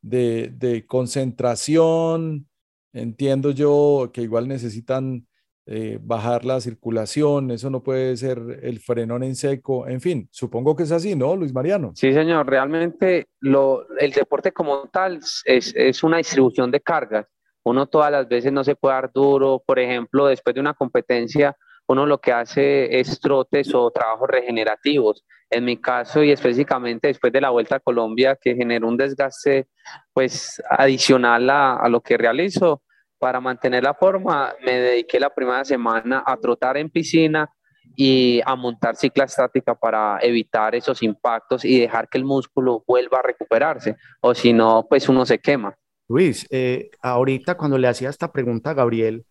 de, 0.00 0.50
de, 0.54 0.86
concentración. 0.86 2.48
Entiendo 2.92 3.50
yo 3.50 4.10
que 4.14 4.22
igual 4.22 4.48
necesitan 4.48 5.26
eh, 5.66 5.98
bajar 6.00 6.46
la 6.46 6.60
circulación, 6.60 7.50
eso 7.50 7.68
no 7.68 7.82
puede 7.82 8.16
ser 8.16 8.40
el 8.62 8.78
frenón 8.80 9.22
en 9.22 9.34
seco. 9.34 9.86
En 9.86 10.00
fin, 10.00 10.28
supongo 10.30 10.74
que 10.74 10.84
es 10.84 10.92
así, 10.92 11.14
¿no, 11.14 11.36
Luis 11.36 11.52
Mariano? 11.52 11.92
Sí, 11.94 12.14
señor. 12.14 12.48
Realmente 12.48 13.26
lo, 13.40 13.86
el 13.98 14.12
deporte 14.12 14.52
como 14.52 14.88
tal 14.88 15.20
es, 15.44 15.74
es 15.76 16.02
una 16.02 16.16
distribución 16.16 16.70
de 16.70 16.80
cargas 16.80 17.26
uno 17.66 17.86
todas 17.88 18.12
las 18.12 18.28
veces 18.28 18.52
no 18.52 18.62
se 18.62 18.76
puede 18.76 18.94
dar 18.94 19.10
duro, 19.12 19.60
por 19.66 19.80
ejemplo, 19.80 20.26
después 20.26 20.54
de 20.54 20.60
una 20.60 20.74
competencia, 20.74 21.56
uno 21.88 22.06
lo 22.06 22.20
que 22.20 22.32
hace 22.32 23.00
es 23.00 23.18
trotes 23.18 23.74
o 23.74 23.90
trabajos 23.90 24.28
regenerativos. 24.28 25.24
En 25.50 25.64
mi 25.64 25.76
caso 25.76 26.22
y 26.22 26.30
específicamente 26.30 27.08
después 27.08 27.32
de 27.32 27.40
la 27.40 27.50
Vuelta 27.50 27.76
a 27.76 27.80
Colombia, 27.80 28.38
que 28.40 28.54
generó 28.54 28.86
un 28.86 28.96
desgaste 28.96 29.66
pues 30.12 30.62
adicional 30.70 31.50
a, 31.50 31.74
a 31.74 31.88
lo 31.88 32.00
que 32.00 32.16
realizo, 32.16 32.82
para 33.18 33.40
mantener 33.40 33.82
la 33.82 33.94
forma, 33.94 34.54
me 34.64 34.78
dediqué 34.78 35.18
la 35.18 35.30
primera 35.30 35.64
semana 35.64 36.22
a 36.24 36.36
trotar 36.36 36.76
en 36.76 36.88
piscina 36.88 37.50
y 37.96 38.40
a 38.46 38.54
montar 38.54 38.94
cicla 38.94 39.24
estática 39.24 39.74
para 39.74 40.20
evitar 40.22 40.76
esos 40.76 41.02
impactos 41.02 41.64
y 41.64 41.80
dejar 41.80 42.08
que 42.08 42.18
el 42.18 42.24
músculo 42.24 42.84
vuelva 42.86 43.18
a 43.18 43.22
recuperarse, 43.22 43.96
o 44.20 44.34
si 44.34 44.52
no, 44.52 44.86
pues 44.88 45.08
uno 45.08 45.26
se 45.26 45.40
quema. 45.40 45.74
Luis, 46.08 46.46
eh, 46.50 46.90
ahorita 47.02 47.56
cuando 47.56 47.78
le 47.78 47.88
hacía 47.88 48.10
esta 48.10 48.30
pregunta 48.30 48.70
a 48.70 48.74
Gabriel, 48.74 49.26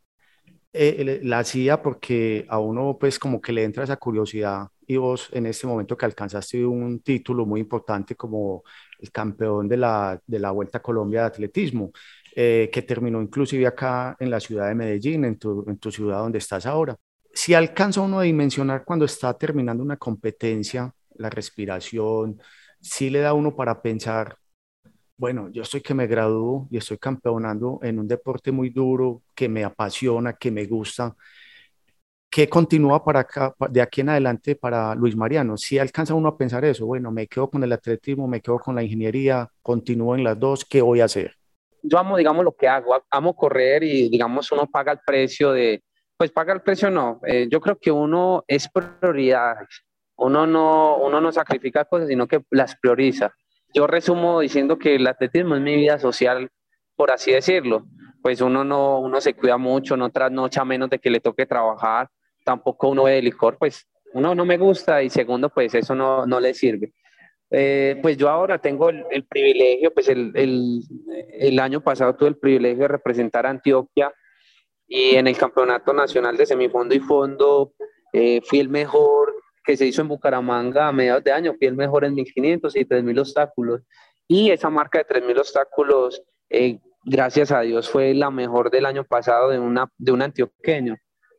eh, 0.73 1.21
la 1.23 1.39
hacía 1.39 1.81
porque 1.81 2.45
a 2.49 2.59
uno 2.59 2.97
pues 2.99 3.17
como 3.17 3.39
que 3.41 3.53
le 3.53 3.63
entra 3.63 3.85
esa 3.85 3.95
curiosidad 3.97 4.67
y 4.85 4.97
vos 4.97 5.29
en 5.31 5.45
este 5.45 5.67
momento 5.67 5.97
que 5.97 6.05
alcanzaste 6.05 6.65
un 6.65 6.99
título 6.99 7.45
muy 7.45 7.61
importante 7.61 8.15
como 8.15 8.63
el 8.99 9.09
campeón 9.11 9.69
de 9.69 9.77
la, 9.77 10.19
de 10.27 10.39
la 10.39 10.51
Vuelta 10.51 10.79
a 10.79 10.81
Colombia 10.81 11.21
de 11.21 11.27
Atletismo, 11.27 11.91
eh, 12.35 12.69
que 12.73 12.81
terminó 12.81 13.21
inclusive 13.21 13.65
acá 13.67 14.15
en 14.19 14.29
la 14.29 14.39
ciudad 14.41 14.67
de 14.67 14.75
Medellín, 14.75 15.23
en 15.25 15.37
tu, 15.39 15.63
en 15.67 15.77
tu 15.77 15.91
ciudad 15.91 16.19
donde 16.19 16.39
estás 16.39 16.65
ahora. 16.65 16.95
Si 17.33 17.53
alcanza 17.53 18.01
uno 18.01 18.19
a 18.19 18.23
dimensionar 18.23 18.83
cuando 18.83 19.05
está 19.05 19.33
terminando 19.37 19.81
una 19.83 19.97
competencia, 19.97 20.93
la 21.15 21.29
respiración, 21.29 22.41
sí 22.81 23.09
le 23.09 23.19
da 23.19 23.33
uno 23.33 23.55
para 23.55 23.81
pensar 23.81 24.37
bueno, 25.17 25.49
yo 25.51 25.61
estoy 25.61 25.81
que 25.81 25.93
me 25.93 26.07
gradúo 26.07 26.67
y 26.69 26.77
estoy 26.77 26.97
campeonando 26.97 27.79
en 27.81 27.99
un 27.99 28.07
deporte 28.07 28.51
muy 28.51 28.69
duro, 28.69 29.21
que 29.33 29.47
me 29.47 29.63
apasiona, 29.63 30.33
que 30.33 30.51
me 30.51 30.65
gusta. 30.65 31.15
¿Qué 32.29 32.49
continúa 32.49 33.03
para 33.03 33.21
acá, 33.21 33.55
de 33.69 33.81
aquí 33.81 34.01
en 34.01 34.09
adelante 34.09 34.55
para 34.55 34.93
Luis 34.93 35.15
Mariano? 35.15 35.55
Si 35.55 35.79
alcanza 35.79 36.13
uno 36.13 36.27
a 36.27 36.37
pensar 36.37 36.65
eso, 36.65 36.85
bueno, 36.85 37.11
me 37.11 37.27
quedo 37.27 37.49
con 37.49 37.63
el 37.63 37.71
atletismo, 37.71 38.27
me 38.27 38.41
quedo 38.41 38.59
con 38.59 38.75
la 38.75 38.83
ingeniería, 38.83 39.49
continúo 39.61 40.15
en 40.15 40.23
las 40.25 40.37
dos, 40.37 40.65
¿qué 40.65 40.81
voy 40.81 40.99
a 40.99 41.05
hacer? 41.05 41.33
Yo 41.81 41.97
amo, 41.97 42.17
digamos, 42.17 42.43
lo 42.43 42.51
que 42.51 42.67
hago, 42.67 42.93
amo 43.09 43.35
correr 43.35 43.83
y, 43.83 44.09
digamos, 44.09 44.51
uno 44.51 44.67
paga 44.69 44.91
el 44.91 44.99
precio 45.05 45.53
de, 45.53 45.81
pues 46.17 46.31
paga 46.31 46.53
el 46.53 46.61
precio 46.61 46.89
no, 46.89 47.21
eh, 47.25 47.47
yo 47.49 47.61
creo 47.61 47.77
que 47.77 47.91
uno 47.91 48.43
es 48.47 48.67
prioridad, 48.67 49.57
uno 50.17 50.45
no, 50.45 50.97
uno 50.97 51.21
no 51.21 51.31
sacrifica 51.31 51.85
cosas, 51.85 52.09
sino 52.09 52.27
que 52.27 52.41
las 52.49 52.75
prioriza 52.75 53.33
yo 53.75 53.87
resumo 53.87 54.39
diciendo 54.39 54.79
que 54.79 54.95
el 54.95 55.05
atletismo 55.05 55.55
es 55.55 55.61
mi 55.61 55.75
vida 55.75 55.99
social, 55.99 56.49
por 56.95 57.11
así 57.11 57.31
decirlo. 57.31 57.85
Pues 58.21 58.41
uno 58.41 58.63
no, 58.63 58.99
uno 58.99 59.21
se 59.21 59.35
cuida 59.35 59.57
mucho, 59.57 59.97
no 59.97 60.09
trasnocha 60.09 60.63
menos 60.65 60.89
de 60.89 60.97
que 60.97 61.11
le 61.11 61.19
toque 61.19 61.45
trabajar, 61.45 62.09
tampoco 62.43 62.89
uno 62.89 63.03
bebe 63.03 63.21
licor, 63.21 63.57
pues 63.59 63.85
uno 64.13 64.33
no 64.33 64.45
me 64.45 64.57
gusta 64.57 65.03
y 65.03 65.09
segundo, 65.09 65.49
pues 65.49 65.75
eso 65.75 65.93
no, 65.93 66.25
no 66.25 66.39
le 66.39 66.53
sirve. 66.53 66.93
Eh, 67.51 67.99
pues 68.01 68.17
yo 68.17 68.29
ahora 68.29 68.57
tengo 68.57 68.89
el, 68.89 69.05
el 69.11 69.25
privilegio, 69.25 69.93
pues 69.93 70.07
el, 70.09 70.31
el, 70.35 70.81
el, 71.33 71.59
año 71.59 71.81
pasado 71.81 72.15
tuve 72.15 72.29
el 72.29 72.37
privilegio 72.37 72.83
de 72.83 72.87
representar 72.87 73.45
a 73.45 73.51
Antioquia 73.51 74.11
y 74.87 75.15
en 75.15 75.27
el 75.27 75.37
Campeonato 75.37 75.93
Nacional 75.93 76.37
de 76.37 76.45
Semifondo 76.45 76.95
y 76.95 76.99
Fondo 76.99 77.73
eh, 78.13 78.41
fui 78.43 78.59
el 78.59 78.69
mejor 78.69 79.35
que 79.65 79.75
se 79.75 79.85
hizo 79.85 80.01
en 80.01 80.07
Bucaramanga 80.07 80.87
a 80.87 80.91
mediados 80.91 81.23
de 81.23 81.31
año, 81.31 81.53
fui 81.57 81.67
el 81.67 81.75
mejor 81.75 82.05
en 82.05 82.13
1500 82.13 82.75
y 82.75 82.85
3000 82.85 83.19
obstáculos. 83.19 83.81
Y 84.27 84.51
esa 84.51 84.69
marca 84.69 84.99
de 84.99 85.05
3000 85.05 85.39
obstáculos, 85.39 86.21
eh, 86.49 86.79
gracias 87.03 87.51
a 87.51 87.61
Dios, 87.61 87.89
fue 87.89 88.13
la 88.13 88.31
mejor 88.31 88.71
del 88.71 88.85
año 88.85 89.03
pasado 89.03 89.49
de, 89.49 89.59
una, 89.59 89.89
de 89.97 90.11
un 90.11 90.21
antioqueño. 90.21 90.95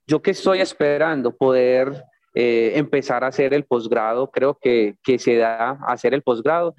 Yo 0.07 0.23
que 0.23 0.33
estoy 0.33 0.61
esperando 0.61 1.37
poder 1.37 2.05
eh, 2.35 2.73
empezar 2.75 3.25
a 3.25 3.29
hacer 3.29 3.55
el 3.55 3.65
posgrado, 3.65 4.31
creo 4.31 4.59
que, 4.61 4.97
que 5.03 5.19
se 5.19 5.37
da 5.37 5.79
hacer 5.87 6.15
el 6.15 6.23
posgrado, 6.23 6.75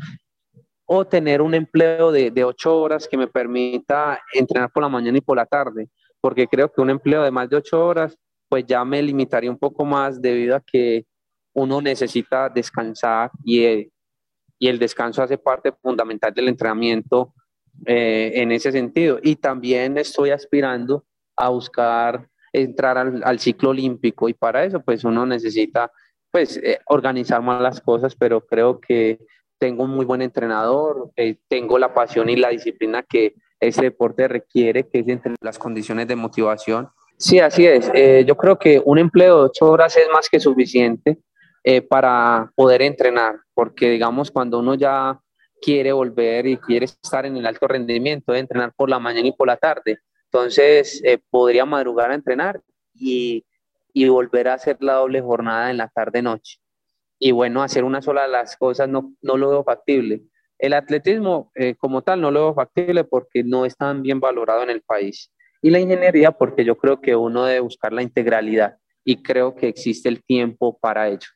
o 0.86 1.06
tener 1.06 1.42
un 1.42 1.54
empleo 1.54 2.12
de, 2.12 2.32
de 2.32 2.44
ocho 2.46 2.80
horas 2.80 3.08
que 3.08 3.18
me 3.18 3.28
permita 3.28 4.22
entrenar 4.34 4.72
por 4.72 4.84
la 4.84 4.90
mañana 4.90 5.18
y 5.18 5.22
por 5.22 5.36
la 5.36 5.46
tarde, 5.46 5.90
porque 6.22 6.48
creo 6.48 6.72
que 6.72 6.80
un 6.80 6.90
empleo 6.90 7.24
de 7.24 7.32
más 7.32 7.50
de 7.50 7.58
ocho 7.58 7.86
horas, 7.86 8.18
pues 8.48 8.66
ya 8.66 8.86
me 8.86 9.02
limitaría 9.02 9.52
un 9.52 9.58
poco 9.58 9.84
más 9.84 10.22
debido 10.22 10.56
a 10.56 10.62
que 10.62 11.06
uno 11.58 11.82
necesita 11.82 12.50
descansar 12.50 13.32
y, 13.44 13.64
eh, 13.64 13.92
y 14.60 14.68
el 14.68 14.80
descanso 14.80 15.24
hace 15.24 15.38
parte 15.38 15.72
fundamental 15.72 16.34
del 16.34 16.50
entrenamiento 16.50 17.34
eh, 17.86 18.32
en 18.36 18.52
ese 18.52 18.72
sentido. 18.72 19.20
Y 19.22 19.36
también 19.36 19.98
estoy 19.98 20.32
aspirando 20.32 21.06
a 21.36 21.50
buscar 21.50 22.28
entrar 22.54 22.98
al, 22.98 23.40
ciclo 23.40 23.70
olímpico 23.70 24.30
y 24.30 24.34
para 24.34 24.64
eso 24.64 24.82
pues 24.82 25.04
uno 25.04 25.26
necesita 25.26 25.92
pues 26.32 26.58
eh, 26.58 26.80
organizar 26.88 27.42
más 27.42 27.62
las 27.62 27.82
cosas, 27.82 28.16
pero 28.16 28.42
creo 28.46 28.80
que 28.80 29.20
tengo 29.60 29.84
un 29.84 29.92
muy 29.92 30.06
buen 30.06 30.22
entrenador, 30.22 31.12
eh, 31.16 31.38
tengo 31.48 31.78
la 31.78 31.94
pasión 31.94 32.30
y 32.30 32.36
la 32.36 32.50
disciplina 32.50 33.04
que 33.04 33.36
ese 33.60 33.82
deporte 33.82 34.28
requiere, 34.28 34.88
que 34.88 35.00
es 35.00 35.08
entre 35.08 35.36
las 35.42 35.58
condiciones 35.58 36.08
de 36.08 36.16
motivación. 36.16 36.90
Sí, 37.18 37.40
así 37.40 37.66
es. 37.66 37.92
Yo 38.28 38.38
creo 38.38 38.60
que 38.60 38.80
un 38.86 39.00
empleo 39.00 39.38
de 39.38 39.44
ocho 39.46 39.72
horas 39.72 39.98
es 39.98 40.08
más 40.14 40.30
que 40.30 40.40
suficiente 40.40 41.18
eh, 41.70 41.82
para 41.82 42.50
poder 42.56 42.82
entrenar, 42.82 43.42
porque 43.54 43.90
digamos 43.90 44.32
cuando 44.32 44.60
uno 44.60 44.76
ya 44.76 45.20
quiere 45.62 45.92
volver 45.92 46.48
y 46.48 46.56
quiere 46.56 46.86
estar 46.86 47.26
en 47.26 47.36
el 47.36 47.46
alto 47.46 47.68
rendimiento, 47.68 48.32
de 48.32 48.40
entrenar 48.40 48.72
por 48.74 48.90
la 48.90 49.00
mañana 49.00 49.28
y 49.28 49.34
por 49.34 49.48
la 49.48 49.58
tarde. 49.58 50.00
Entonces, 50.32 51.02
eh, 51.04 51.20
podría 51.30 51.66
madrugar 51.66 52.12
a 52.12 52.16
entrenar 52.16 52.62
y, 52.94 53.46
y, 53.92 54.08
volver 54.08 54.48
a 54.48 54.54
hacer 54.54 54.78
la 54.80 54.94
doble 54.94 55.20
jornada 55.20 55.70
en 55.70 55.76
la 55.76 55.90
tarde-noche. 55.90 56.60
Y 57.20 57.32
bueno, 57.32 57.62
hacer 57.62 57.84
una 57.84 58.02
sola 58.02 58.22
de 58.22 58.30
las 58.30 58.56
cosas 58.56 58.88
no, 58.88 59.14
no 59.22 59.36
lo 59.36 59.50
veo 59.50 59.66
factible. 59.66 60.22
El 60.58 60.72
atletismo 60.72 61.52
eh, 61.54 61.76
como 61.76 62.02
tal 62.02 62.22
no 62.22 62.32
lo 62.32 62.44
veo 62.44 62.54
factible 62.54 63.04
porque 63.04 63.44
no 63.44 63.66
es 63.66 63.76
tan 63.76 64.04
bien 64.04 64.22
valorado 64.22 64.64
en 64.64 64.70
el 64.70 64.84
país. 64.84 65.34
Y 65.62 65.70
la 65.72 65.82
ingeniería 65.82 66.32
porque 66.32 66.64
yo 66.64 66.78
creo 66.78 67.02
que 67.02 67.14
uno 67.14 67.44
debe 67.44 67.60
buscar 67.60 67.92
la 67.92 68.04
integralidad 68.04 68.78
y 69.04 69.22
creo 69.22 69.54
que 69.54 69.68
existe 69.68 70.08
el 70.08 70.24
tiempo 70.24 70.78
para 70.80 71.10
ello. 71.10 71.28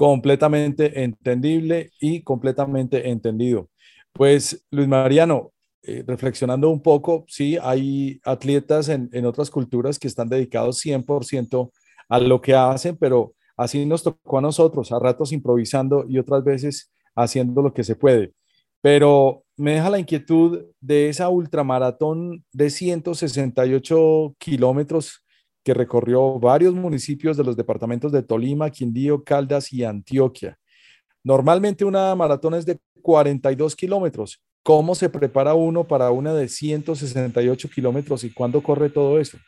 Completamente 0.00 1.02
entendible 1.04 1.90
y 2.00 2.22
completamente 2.22 3.10
entendido. 3.10 3.68
Pues 4.14 4.64
Luis 4.70 4.88
Mariano, 4.88 5.52
eh, 5.82 6.02
reflexionando 6.06 6.70
un 6.70 6.80
poco, 6.80 7.26
sí, 7.28 7.58
hay 7.60 8.18
atletas 8.24 8.88
en, 8.88 9.10
en, 9.12 9.26
otras 9.26 9.50
culturas 9.50 9.98
que 9.98 10.08
están 10.08 10.30
dedicados 10.30 10.82
100% 10.82 11.70
a 12.08 12.18
lo 12.18 12.40
que 12.40 12.54
hacen, 12.54 12.96
pero 12.96 13.34
así 13.58 13.84
nos 13.84 14.02
tocó 14.02 14.38
a 14.38 14.40
nosotros, 14.40 14.90
a 14.90 14.98
ratos 14.98 15.32
improvisando 15.32 16.06
y 16.08 16.18
otras 16.18 16.44
veces 16.44 16.90
haciendo 17.14 17.60
lo 17.60 17.74
que 17.74 17.84
se 17.84 17.94
puede. 17.94 18.32
Pero 18.80 19.44
me 19.58 19.72
deja 19.72 19.90
la 19.90 19.98
inquietud 19.98 20.64
de 20.80 21.10
esa 21.10 21.28
ultramaratón 21.28 22.42
de 22.54 22.70
168 22.70 24.34
kilómetros 24.38 25.19
que 25.62 25.74
recorrió 25.74 26.38
varios 26.38 26.74
municipios 26.74 27.36
de 27.36 27.44
los 27.44 27.56
departamentos 27.56 28.12
de 28.12 28.22
Tolima, 28.22 28.70
Quindío, 28.70 29.22
Caldas 29.24 29.72
y 29.72 29.84
Antioquia. 29.84 30.58
Normalmente 31.22 31.84
una 31.84 32.14
maratón 32.14 32.54
es 32.54 32.64
de 32.64 32.78
42 33.02 33.76
kilómetros. 33.76 34.42
¿Cómo 34.62 34.94
se 34.94 35.08
prepara 35.08 35.54
uno 35.54 35.84
para 35.84 36.10
una 36.10 36.34
de 36.34 36.48
168 36.48 37.68
kilómetros 37.70 38.24
y 38.24 38.32
cuándo 38.32 38.62
corre 38.62 38.90
todo 38.90 39.18
eso? 39.18 39.38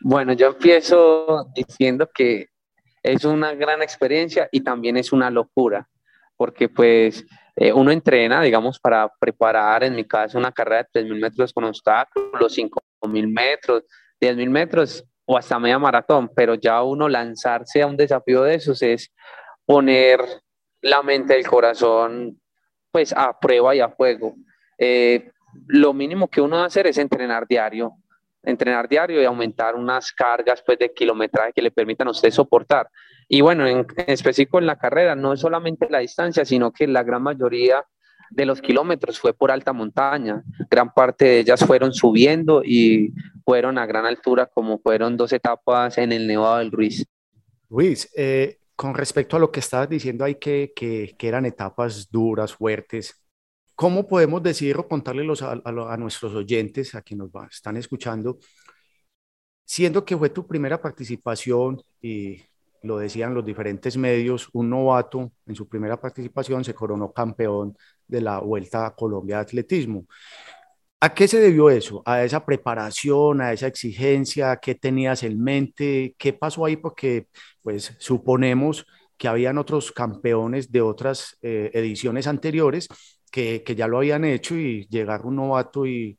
Bueno, 0.00 0.32
yo 0.32 0.48
empiezo 0.48 1.46
diciendo 1.54 2.08
que 2.12 2.48
es 3.02 3.24
una 3.24 3.54
gran 3.54 3.82
experiencia 3.82 4.48
y 4.50 4.60
también 4.60 4.96
es 4.96 5.12
una 5.12 5.30
locura, 5.30 5.88
porque 6.36 6.68
pues 6.68 7.24
eh, 7.54 7.72
uno 7.72 7.90
entrena, 7.90 8.42
digamos, 8.42 8.80
para 8.80 9.12
preparar, 9.20 9.84
en 9.84 9.94
mi 9.94 10.04
caso, 10.04 10.38
una 10.38 10.52
carrera 10.52 10.88
de 10.92 11.02
3.000 11.02 11.20
metros 11.20 11.52
con 11.52 11.64
obstáculos, 11.64 12.56
5.000 12.56 13.28
metros, 13.28 13.84
10.000 14.20 14.48
metros, 14.48 15.04
o 15.32 15.38
hasta 15.38 15.58
media 15.58 15.78
maratón, 15.78 16.28
pero 16.34 16.54
ya 16.54 16.82
uno 16.82 17.08
lanzarse 17.08 17.82
a 17.82 17.86
un 17.86 17.96
desafío 17.96 18.42
de 18.42 18.54
esos 18.56 18.82
es 18.82 19.12
poner 19.64 20.20
la 20.82 21.02
mente, 21.02 21.36
el 21.36 21.46
corazón, 21.46 22.40
pues 22.90 23.12
a 23.16 23.38
prueba 23.38 23.74
y 23.74 23.80
a 23.80 23.88
fuego. 23.88 24.34
Eh, 24.76 25.30
lo 25.68 25.92
mínimo 25.92 26.28
que 26.28 26.40
uno 26.40 26.56
va 26.56 26.64
a 26.64 26.66
hacer 26.66 26.86
es 26.86 26.98
entrenar 26.98 27.46
diario, 27.46 27.92
entrenar 28.42 28.88
diario 28.88 29.22
y 29.22 29.24
aumentar 29.24 29.74
unas 29.74 30.12
cargas 30.12 30.62
pues, 30.66 30.78
de 30.78 30.92
kilometraje 30.92 31.52
que 31.52 31.62
le 31.62 31.70
permitan 31.70 32.08
a 32.08 32.10
usted 32.12 32.30
soportar. 32.30 32.88
Y 33.28 33.40
bueno, 33.40 33.66
en, 33.66 33.86
en 33.96 34.10
específico 34.10 34.58
en 34.58 34.66
la 34.66 34.76
carrera, 34.76 35.14
no 35.14 35.32
es 35.32 35.40
solamente 35.40 35.88
la 35.88 36.00
distancia, 36.00 36.44
sino 36.44 36.72
que 36.72 36.86
la 36.86 37.02
gran 37.02 37.22
mayoría 37.22 37.84
de 38.34 38.46
los 38.46 38.60
kilómetros 38.60 39.18
fue 39.18 39.32
por 39.34 39.50
alta 39.50 39.72
montaña. 39.72 40.42
Gran 40.70 40.92
parte 40.92 41.24
de 41.24 41.40
ellas 41.40 41.64
fueron 41.64 41.92
subiendo 41.92 42.62
y 42.64 43.12
fueron 43.44 43.78
a 43.78 43.86
gran 43.86 44.06
altura, 44.06 44.46
como 44.46 44.78
fueron 44.78 45.16
dos 45.16 45.32
etapas 45.32 45.98
en 45.98 46.12
el 46.12 46.26
Nevado 46.26 46.58
del 46.58 46.70
Ruiz. 46.70 47.06
Luis, 47.68 48.10
eh, 48.16 48.58
con 48.76 48.94
respecto 48.94 49.36
a 49.36 49.40
lo 49.40 49.50
que 49.50 49.60
estabas 49.60 49.88
diciendo 49.88 50.24
ahí, 50.24 50.36
que, 50.36 50.72
que, 50.74 51.14
que, 51.18 51.28
eran 51.28 51.46
etapas 51.46 52.10
duras, 52.10 52.54
fuertes, 52.54 53.14
¿cómo 53.74 54.06
podemos 54.06 54.42
decir 54.42 54.76
o 54.76 54.88
contarle 54.88 55.26
a, 55.40 55.60
a, 55.64 55.94
a, 55.94 55.96
nuestros 55.96 56.34
oyentes, 56.34 56.94
a 56.94 57.02
quienes 57.02 57.32
nos 57.32 57.50
están 57.50 57.76
escuchando, 57.76 58.38
siendo 59.64 60.04
que 60.04 60.16
fue 60.16 60.30
tu 60.30 60.46
primera 60.46 60.80
participación 60.80 61.82
y 62.00 62.42
lo 62.82 62.98
decían 62.98 63.34
los 63.34 63.44
diferentes 63.44 63.96
medios, 63.96 64.48
un 64.52 64.70
novato 64.70 65.32
en 65.46 65.54
su 65.54 65.68
primera 65.68 66.00
participación 66.00 66.64
se 66.64 66.74
coronó 66.74 67.12
campeón 67.12 67.76
de 68.06 68.20
la 68.20 68.38
Vuelta 68.40 68.86
a 68.86 68.94
Colombia 68.94 69.36
de 69.36 69.42
Atletismo. 69.42 70.06
¿A 71.00 71.14
qué 71.14 71.26
se 71.26 71.40
debió 71.40 71.68
eso? 71.70 72.02
¿A 72.06 72.22
esa 72.24 72.44
preparación, 72.44 73.40
a 73.40 73.52
esa 73.52 73.66
exigencia? 73.66 74.56
¿Qué 74.58 74.76
tenías 74.76 75.24
en 75.24 75.42
mente? 75.42 76.14
¿Qué 76.16 76.32
pasó 76.32 76.64
ahí? 76.64 76.76
Porque 76.76 77.26
pues 77.60 77.96
suponemos 77.98 78.86
que 79.16 79.28
habían 79.28 79.58
otros 79.58 79.90
campeones 79.92 80.70
de 80.70 80.80
otras 80.80 81.36
eh, 81.42 81.70
ediciones 81.74 82.26
anteriores 82.26 82.88
que, 83.30 83.62
que, 83.64 83.74
ya 83.74 83.88
lo 83.88 83.98
habían 83.98 84.24
hecho 84.24 84.54
y 84.56 84.86
llegar 84.88 85.26
un 85.26 85.36
novato 85.36 85.86
y, 85.86 86.18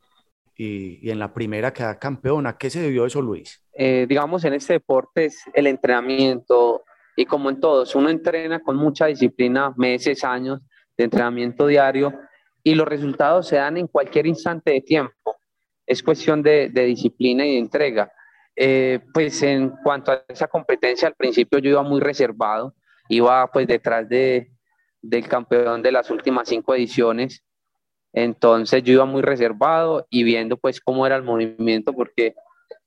y, 0.56 1.10
en 1.10 1.20
la 1.20 1.34
primera 1.34 1.74
quedar 1.74 2.00
campeón. 2.00 2.48
¿A 2.48 2.58
qué 2.58 2.70
se 2.70 2.82
debió 2.82 3.06
eso, 3.06 3.22
Luis? 3.22 3.64
Eh, 3.74 4.06
digamos, 4.08 4.44
en 4.46 4.54
este 4.54 4.74
deporte 4.74 5.26
es 5.26 5.44
el 5.54 5.68
entrenamiento 5.68 6.84
y 7.16 7.26
como 7.26 7.50
en 7.50 7.60
todos, 7.60 7.96
uno 7.96 8.10
entrena 8.10 8.60
con 8.60 8.76
mucha 8.76 9.08
disciplina, 9.08 9.74
meses, 9.78 10.24
años 10.24 10.62
de 10.98 11.04
entrenamiento 11.06 11.68
diario 11.68 12.14
y 12.64 12.76
los 12.76 12.88
resultados 12.88 13.48
se 13.48 13.58
dan 13.58 13.78
en 13.78 13.88
cualquier 13.88 14.26
instante 14.26 14.72
de 14.72 14.82
tiempo. 14.82 15.38
Es 15.86 16.02
cuestión 16.02 16.42
de, 16.42 16.70
de 16.70 16.86
disciplina 16.86 17.46
y 17.46 17.54
de 17.54 17.60
entrega. 17.60 18.12
Eh, 18.56 19.00
pues 19.14 19.42
en 19.42 19.72
cuanto 19.84 20.12
a 20.12 20.24
esa 20.28 20.48
competencia, 20.48 21.08
al 21.08 21.16
principio 21.16 21.60
yo 21.60 21.72
iba 21.72 21.84
muy 21.84 22.00
reservado, 22.00 22.76
iba 23.10 23.48
pues 23.52 23.68
detrás 23.68 24.08
de, 24.08 24.52
del 25.02 25.28
campeón 25.28 25.82
de 25.82 25.92
las 25.92 26.10
últimas 26.12 26.48
cinco 26.48 26.76
ediciones, 26.76 27.44
entonces 28.14 28.84
yo 28.84 28.94
iba 28.94 29.06
muy 29.06 29.24
reservado 29.24 30.06
y 30.10 30.24
viendo 30.24 30.56
pues 30.58 30.80
cómo 30.80 31.06
era 31.06 31.16
el 31.16 31.24
movimiento, 31.24 31.94
porque 31.94 32.36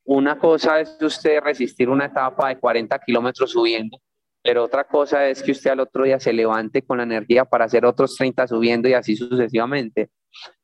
una 0.04 0.38
cosa 0.38 0.80
es 0.80 0.96
usted 1.00 1.40
resistir 1.40 1.88
una 1.88 2.06
etapa 2.06 2.48
de 2.48 2.58
40 2.58 2.96
kilómetros 3.00 3.50
subiendo, 3.50 3.98
pero 4.40 4.62
otra 4.62 4.84
cosa 4.84 5.28
es 5.28 5.42
que 5.42 5.50
usted 5.50 5.70
al 5.70 5.80
otro 5.80 6.04
día 6.04 6.20
se 6.20 6.32
levante 6.32 6.82
con 6.82 6.98
la 6.98 7.02
energía 7.02 7.44
para 7.44 7.64
hacer 7.64 7.84
otros 7.84 8.14
30 8.14 8.46
subiendo 8.46 8.88
y 8.88 8.94
así 8.94 9.16
sucesivamente. 9.16 10.10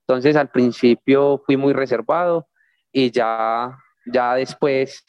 Entonces 0.07 0.37
al 0.37 0.49
principio 0.49 1.43
fui 1.45 1.57
muy 1.57 1.73
reservado 1.73 2.47
y 2.93 3.11
ya, 3.11 3.77
ya 4.07 4.35
después 4.35 5.05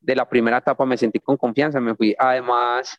de 0.00 0.16
la 0.16 0.28
primera 0.28 0.58
etapa 0.58 0.84
me 0.84 0.98
sentí 0.98 1.18
con 1.18 1.38
confianza, 1.38 1.80
me 1.80 1.94
fui. 1.94 2.14
Además, 2.18 2.98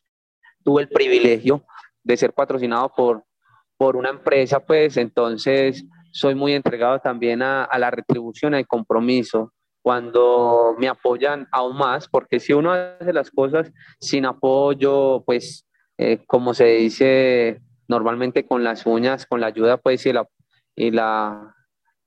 tuve 0.64 0.82
el 0.82 0.90
privilegio 0.90 1.64
de 2.04 2.18
ser 2.18 2.34
patrocinado 2.34 2.92
por, 2.96 3.24
por 3.78 3.96
una 3.96 4.10
empresa, 4.10 4.60
pues 4.60 4.98
entonces 4.98 5.86
soy 6.12 6.36
muy 6.36 6.54
entregado 6.54 7.00
también 7.00 7.42
a, 7.42 7.68
la 7.78 7.92
retribución, 7.92 8.54
al 8.54 8.68
compromiso 8.68 9.54
cuando 9.82 10.76
me 10.78 10.88
apoyan 10.88 11.48
aún 11.52 11.78
más, 11.78 12.08
porque 12.08 12.40
si 12.40 12.54
uno 12.54 12.74
hace 12.74 13.14
las 13.14 13.32
cosas 13.32 13.72
sin 14.00 14.26
apoyo, 14.26 15.24
pues 15.26 15.66
eh, 15.98 16.24
como 16.28 16.54
se 16.54 16.66
dice 16.66 17.62
normalmente 17.88 18.46
con 18.46 18.64
las 18.64 18.86
uñas, 18.86 19.26
con 19.26 19.40
la 19.40 19.48
ayuda 19.48 19.78
pues 19.78 20.06
y 20.06 20.14
la, 20.14 20.28
y 20.76 20.92
la, 20.92 21.56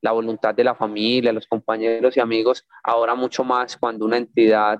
la 0.02 0.12
voluntad 0.12 0.54
de 0.54 0.64
la 0.64 0.74
familia, 0.74 1.32
los 1.32 1.46
compañeros 1.46 2.16
y 2.16 2.20
amigos, 2.20 2.66
ahora 2.84 3.14
mucho 3.14 3.42
más 3.42 3.76
cuando 3.76 4.04
una 4.04 4.18
entidad 4.18 4.78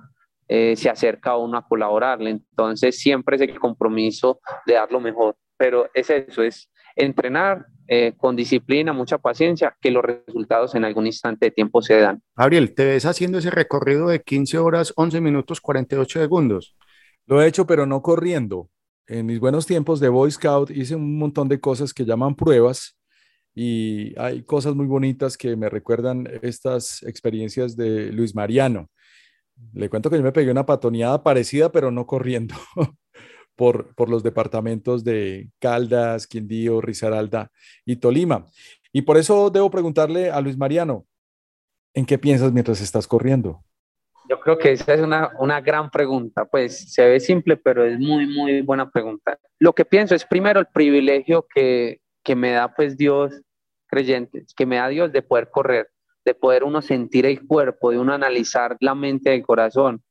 eh, 0.48 0.76
se 0.76 0.90
acerca 0.90 1.30
a 1.30 1.38
uno 1.38 1.56
a 1.56 1.66
colaborarle. 1.66 2.30
Entonces 2.30 2.98
siempre 2.98 3.37
es 3.37 3.42
el 3.42 3.58
compromiso 3.58 4.40
de 4.66 4.74
dar 4.74 4.92
lo 4.92 5.00
mejor, 5.00 5.35
pero 5.56 5.88
es 5.94 6.11
eso, 6.11 6.42
es 6.42 6.70
entrenar 6.94 7.66
eh, 7.94 8.14
con 8.16 8.37
disciplina, 8.37 8.94
mucha 8.94 9.18
paciencia, 9.18 9.76
que 9.78 9.90
los 9.90 10.02
resultados 10.02 10.74
en 10.74 10.87
algún 10.87 11.05
instante 11.05 11.44
de 11.44 11.50
tiempo 11.50 11.83
se 11.83 12.00
dan. 12.00 12.22
Gabriel, 12.35 12.74
¿te 12.74 12.87
ves 12.87 13.05
haciendo 13.05 13.37
ese 13.37 13.50
recorrido 13.50 14.09
de 14.09 14.22
15 14.22 14.57
horas, 14.57 14.94
11 14.96 15.20
minutos, 15.20 15.61
48 15.61 16.20
segundos? 16.20 16.74
Lo 17.26 17.42
he 17.42 17.46
hecho, 17.46 17.66
pero 17.66 17.85
no 17.85 18.00
corriendo. 18.00 18.70
En 19.07 19.26
mis 19.26 19.38
buenos 19.38 19.66
tiempos 19.66 20.00
de 20.00 20.09
Boy 20.09 20.31
Scout 20.31 20.70
hice 20.70 20.94
un 20.94 21.18
montón 21.18 21.50
de 21.50 21.61
cosas 21.61 21.92
que 21.92 22.07
llaman 22.07 22.35
pruebas 22.35 22.98
y 23.55 24.18
hay 24.18 24.42
cosas 24.42 24.74
muy 24.74 24.87
bonitas 24.87 25.37
que 25.37 25.55
me 25.55 25.68
recuerdan 25.68 26.26
estas 26.40 27.02
experiencias 27.02 27.76
de 27.76 28.11
Luis 28.11 28.35
Mariano. 28.35 28.88
Le 29.74 29.90
cuento 29.90 30.09
que 30.09 30.16
yo 30.16 30.22
me 30.22 30.33
pegué 30.33 30.50
una 30.50 30.64
patoneada 30.64 31.22
parecida, 31.22 31.70
pero 31.70 31.90
no 31.90 32.07
corriendo. 32.07 32.55
por, 33.56 33.94
por 33.94 34.08
los 34.08 34.22
departamentos 34.22 35.04
de 35.04 35.50
Caldas, 35.58 36.26
Quindío, 36.26 36.80
Risaralda 36.80 37.50
y 37.84 37.96
Tolima. 37.96 38.46
Y 38.92 39.02
por 39.02 39.16
eso 39.16 39.50
debo 39.50 39.70
preguntarle 39.70 40.30
a 40.30 40.40
Luis 40.40 40.56
Mariano, 40.56 41.06
¿en 41.94 42.06
qué 42.06 42.18
piensas 42.18 42.52
mientras 42.52 42.80
estás 42.80 43.06
corriendo? 43.06 43.64
Yo 44.28 44.40
creo 44.40 44.56
que 44.56 44.72
esa 44.72 44.94
es 44.94 45.00
una, 45.00 45.30
una 45.38 45.60
gran 45.60 45.90
pregunta, 45.90 46.44
pues 46.44 46.92
se 46.92 47.06
ve 47.06 47.20
simple, 47.20 47.56
pero 47.56 47.84
es 47.84 47.98
muy, 47.98 48.26
muy 48.26 48.62
buena 48.62 48.90
pregunta. 48.90 49.38
Lo 49.58 49.74
que 49.74 49.84
pienso 49.84 50.14
es 50.14 50.24
primero 50.24 50.60
el 50.60 50.66
privilegio 50.66 51.46
que, 51.52 52.00
que 52.22 52.36
me 52.36 52.52
da 52.52 52.74
pues 52.74 52.96
Dios 52.96 53.42
creyente, 53.88 54.44
que 54.56 54.66
me 54.66 54.76
da 54.76 54.88
Dios 54.88 55.12
de 55.12 55.22
poder 55.22 55.50
correr, 55.50 55.90
de 56.24 56.34
poder 56.34 56.64
uno 56.64 56.82
sentir 56.82 57.26
el 57.26 57.46
cuerpo, 57.46 57.90
de 57.90 57.98
uno 57.98 58.14
analizar 58.14 58.76
la 58.80 58.94
mente 58.94 59.30
del 59.30 59.42
corazón, 59.42 60.02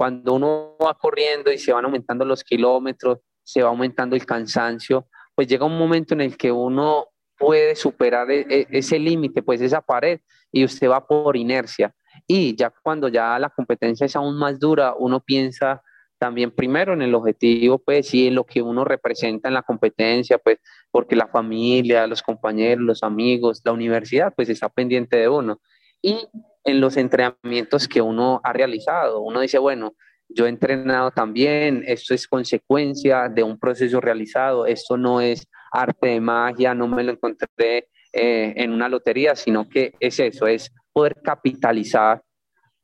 cuando 0.00 0.32
uno 0.32 0.76
va 0.82 0.94
corriendo 0.94 1.52
y 1.52 1.58
se 1.58 1.74
van 1.74 1.84
aumentando 1.84 2.24
los 2.24 2.42
kilómetros, 2.42 3.18
se 3.44 3.62
va 3.62 3.68
aumentando 3.68 4.16
el 4.16 4.24
cansancio, 4.24 5.06
pues 5.34 5.46
llega 5.46 5.66
un 5.66 5.76
momento 5.76 6.14
en 6.14 6.22
el 6.22 6.38
que 6.38 6.50
uno 6.50 7.08
puede 7.36 7.76
superar 7.76 8.30
e, 8.30 8.46
e, 8.48 8.66
ese 8.70 8.98
límite, 8.98 9.42
pues 9.42 9.60
esa 9.60 9.82
pared, 9.82 10.20
y 10.50 10.64
usted 10.64 10.88
va 10.88 11.06
por 11.06 11.36
inercia. 11.36 11.94
Y 12.26 12.56
ya 12.56 12.72
cuando 12.82 13.08
ya 13.08 13.38
la 13.38 13.50
competencia 13.50 14.06
es 14.06 14.16
aún 14.16 14.38
más 14.38 14.58
dura, 14.58 14.94
uno 14.98 15.20
piensa 15.20 15.82
también 16.16 16.50
primero 16.50 16.94
en 16.94 17.02
el 17.02 17.14
objetivo, 17.14 17.78
pues, 17.78 18.14
y 18.14 18.28
en 18.28 18.36
lo 18.36 18.44
que 18.44 18.62
uno 18.62 18.86
representa 18.86 19.48
en 19.48 19.54
la 19.54 19.62
competencia, 19.62 20.38
pues, 20.38 20.60
porque 20.90 21.14
la 21.14 21.28
familia, 21.28 22.06
los 22.06 22.22
compañeros, 22.22 22.82
los 22.82 23.02
amigos, 23.02 23.60
la 23.66 23.72
universidad, 23.72 24.32
pues, 24.34 24.48
está 24.48 24.70
pendiente 24.70 25.18
de 25.18 25.28
uno. 25.28 25.60
Y 26.02 26.28
en 26.64 26.80
los 26.80 26.96
entrenamientos 26.96 27.88
que 27.88 28.02
uno 28.02 28.40
ha 28.44 28.52
realizado, 28.52 29.20
uno 29.20 29.40
dice, 29.40 29.58
bueno, 29.58 29.94
yo 30.28 30.46
he 30.46 30.48
entrenado 30.48 31.10
también, 31.10 31.82
esto 31.86 32.14
es 32.14 32.28
consecuencia 32.28 33.28
de 33.28 33.42
un 33.42 33.58
proceso 33.58 34.00
realizado, 34.00 34.66
esto 34.66 34.96
no 34.96 35.20
es 35.20 35.46
arte 35.72 36.08
de 36.08 36.20
magia, 36.20 36.74
no 36.74 36.86
me 36.86 37.02
lo 37.02 37.12
encontré 37.12 37.88
eh, 38.12 38.54
en 38.56 38.72
una 38.72 38.88
lotería, 38.88 39.34
sino 39.34 39.68
que 39.68 39.94
es 39.98 40.20
eso, 40.20 40.46
es 40.46 40.72
poder 40.92 41.16
capitalizar 41.22 42.22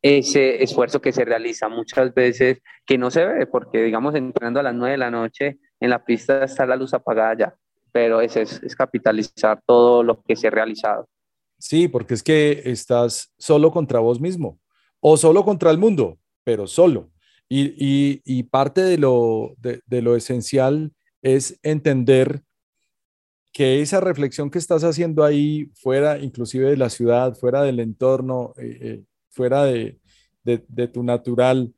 ese 0.02 0.62
esfuerzo 0.62 1.00
que 1.00 1.12
se 1.12 1.24
realiza 1.24 1.68
muchas 1.68 2.12
veces 2.14 2.58
que 2.84 2.98
no 2.98 3.10
se 3.10 3.24
ve, 3.24 3.46
porque 3.46 3.82
digamos 3.82 4.14
entrando 4.14 4.60
a 4.60 4.62
las 4.62 4.74
9 4.74 4.92
de 4.92 4.98
la 4.98 5.10
noche 5.10 5.58
en 5.80 5.90
la 5.90 6.04
pista 6.04 6.44
está 6.44 6.66
la 6.66 6.76
luz 6.76 6.94
apagada 6.94 7.34
ya, 7.36 7.54
pero 7.92 8.20
es, 8.20 8.36
es 8.36 8.76
capitalizar 8.76 9.60
todo 9.66 10.02
lo 10.02 10.22
que 10.22 10.36
se 10.36 10.48
ha 10.48 10.50
realizado. 10.50 11.08
Sí, 11.58 11.88
porque 11.88 12.14
es 12.14 12.22
que 12.22 12.62
estás 12.66 13.32
solo 13.38 13.70
contra 13.72 14.00
vos 14.00 14.20
mismo 14.20 14.60
o 15.00 15.16
solo 15.16 15.44
contra 15.44 15.70
el 15.70 15.78
mundo, 15.78 16.18
pero 16.44 16.66
solo. 16.66 17.10
Y, 17.48 18.42
parte 18.44 18.82
de 18.82 18.98
lo, 18.98 19.54
de, 19.58 20.02
lo 20.02 20.16
esencial 20.16 20.92
es 21.22 21.58
entender 21.62 22.42
que 23.52 23.80
esa 23.80 24.00
reflexión 24.00 24.50
que 24.50 24.58
estás 24.58 24.84
haciendo 24.84 25.24
ahí, 25.24 25.70
fuera 25.74 26.18
inclusive 26.18 26.70
de 26.70 26.76
la 26.76 26.90
ciudad, 26.90 27.34
fuera 27.34 27.62
del 27.62 27.80
entorno, 27.80 28.52
eh, 28.58 28.78
eh, 28.80 29.04
fuera 29.30 29.64
de, 29.64 29.98
tu 30.92 31.02
natural, 31.02 31.74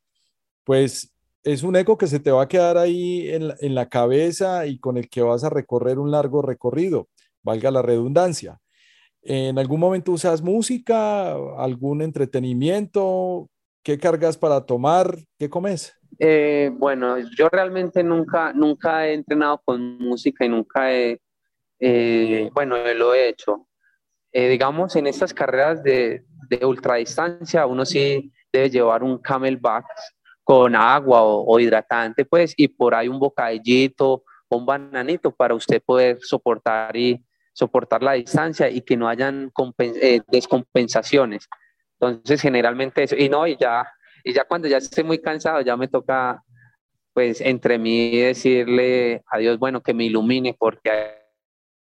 pues 0.65 1.15
es 1.45 1.63
un 1.63 1.77
eco 1.77 1.97
que 1.99 2.07
se 2.07 2.21
te 2.21 2.31
va 2.31 2.43
a 2.43 2.49
quedar 2.49 2.79
ahí 2.79 3.29
en 3.31 3.53
en 3.61 3.75
la 3.75 3.89
cabeza 3.89 4.67
y 4.67 4.79
con 4.79 4.99
el 4.99 5.09
que 5.09 5.23
vas 5.23 5.45
a 5.45 5.51
recorrer 5.51 5.99
un 5.99 6.11
largo 6.11 6.43
recorrido, 6.43 7.09
valga 7.43 7.71
la 7.71 7.83
redundancia. 7.83 8.61
¿En 9.31 9.59
algún 9.59 9.79
momento 9.79 10.13
usas 10.13 10.41
música, 10.41 11.33
algún 11.59 12.01
entretenimiento? 12.01 13.51
¿Qué 13.85 13.99
cargas 13.99 14.39
para 14.39 14.65
tomar? 14.65 15.19
¿Qué 15.39 15.51
comes? 15.51 15.95
Eh, 16.19 16.71
bueno, 16.73 17.19
yo 17.37 17.51
realmente 17.51 18.03
nunca, 18.03 18.55
nunca 18.55 19.07
he 19.07 19.13
entrenado 19.13 19.61
con 19.63 19.99
música 19.99 20.47
y 20.47 20.49
nunca 20.49 20.95
he, 20.95 21.21
eh, 21.79 22.49
bueno, 22.55 22.77
lo 22.95 23.13
he 23.13 23.29
hecho. 23.29 23.69
Eh, 24.33 24.49
digamos, 24.49 24.97
en 24.97 25.07
estas 25.07 25.35
carreras 25.35 25.83
de, 25.83 26.25
de 26.49 26.65
ultradistancia, 26.65 27.67
uno 27.67 27.85
sí 27.85 28.33
debe 28.51 28.71
llevar 28.71 29.03
un 29.03 29.19
camelback 29.19 29.85
con 30.43 30.75
agua 30.75 31.23
o, 31.23 31.45
o, 31.45 31.61
hidratante, 31.61 32.25
pues, 32.25 32.55
y 32.57 32.69
por 32.69 32.95
ahí 32.95 33.09
un 33.09 33.19
bocadillito, 33.19 34.25
un 34.49 34.65
bananito 34.65 35.31
para 35.31 35.55
usted 35.55 35.83
poder 35.85 36.19
soportar 36.23 36.97
y 36.97 37.23
soportar 37.59 38.05
la 38.05 38.13
distancia 38.13 38.71
y 38.71 38.83
que 38.83 38.97
no 38.97 39.09
hayan 39.09 39.51
descompensaciones. 40.29 41.49
Entonces, 42.01 42.41
generalmente 42.41 43.03
eso, 43.03 43.17
y 43.17 43.29
no, 43.29 43.49
y 43.49 43.57
ya, 43.57 43.85
y 44.23 44.33
ya 44.33 44.45
cuando 44.45 44.69
ya 44.69 44.77
esté 44.77 45.03
muy 45.03 45.19
cansado, 45.19 45.61
ya 45.63 45.77
me 45.77 45.89
toca, 45.89 46.41
pues, 47.13 47.41
entre 47.41 47.77
mí 47.77 48.17
decirle 48.17 49.25
a 49.27 49.39
Dios, 49.39 49.59
bueno, 49.59 49.81
que 49.81 49.93
me 49.93 50.05
ilumine, 50.05 50.55
porque 50.57 50.91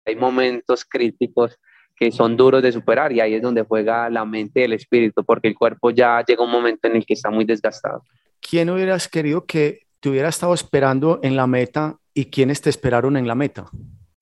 hay, 0.04 0.16
momentos 0.16 0.84
críticos 0.84 1.60
que 1.96 2.12
son 2.12 2.38
duros 2.38 2.64
de 2.64 2.72
superar 2.72 3.12
y 3.12 3.20
ahí 3.20 3.36
es 3.36 3.42
donde 3.42 3.62
juega 3.62 4.10
la 4.10 4.26
mente 4.26 4.62
y 4.62 4.64
el 4.64 4.74
espíritu, 4.74 5.24
porque 5.24 5.48
el 5.48 5.56
cuerpo 5.56 5.92
ya 5.92 6.24
llega 6.26 6.44
un 6.44 6.52
momento 6.52 6.88
en 6.88 6.96
el 6.96 7.06
que 7.06 7.14
está 7.14 7.30
muy 7.30 7.46
desgastado. 7.46 8.04
¿Quién 8.40 8.70
hubieras 8.72 9.08
querido 9.08 9.46
que 9.46 9.82
te 10.00 10.10
hubiera 10.10 10.30
estado 10.30 10.56
esperando 10.56 11.20
en 11.22 11.36
la 11.36 11.46
meta 11.46 11.98
y 12.16 12.26
quiénes 12.32 12.62
te 12.62 12.70
esperaron 12.72 13.16
en 13.16 13.28
la 13.28 13.36
meta? 13.36 13.70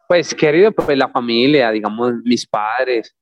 Pues 0.07 0.35
querido, 0.35 0.71
pues 0.71 0.97
la 0.97 1.09
familia, 1.09 1.71
digamos, 1.71 2.13
mis 2.23 2.45
padres, 2.45 3.15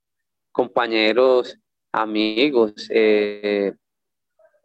compañeros, 0.52 1.58
amigos, 1.90 2.74
eh, 2.90 3.72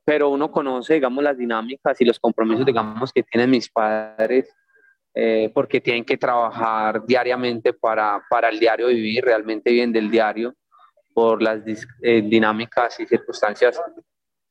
pero 0.03 0.29
uno 0.29 0.51
conoce, 0.51 0.95
digamos, 0.95 1.23
las 1.23 1.37
dinámicas 1.37 1.99
y 2.01 2.05
los 2.05 2.19
compromisos, 2.19 2.65
digamos, 2.65 3.13
que 3.13 3.23
tienen 3.23 3.49
mis 3.51 3.69
padres, 3.69 4.53
eh, 5.15 5.49
porque 5.53 5.79
tienen 5.79 6.03
que 6.03 6.17
trabajar 6.17 7.05
diariamente 7.05 7.71
para, 7.71 8.21
para 8.29 8.49
el 8.49 8.59
diario 8.59 8.87
vivir, 8.87 9.23
realmente 9.23 9.71
bien 9.71 9.93
del 9.93 10.11
diario, 10.11 10.53
por 11.13 11.41
las 11.41 11.61
eh, 12.01 12.21
dinámicas 12.21 12.99
y 12.99 13.05
circunstancias 13.05 13.81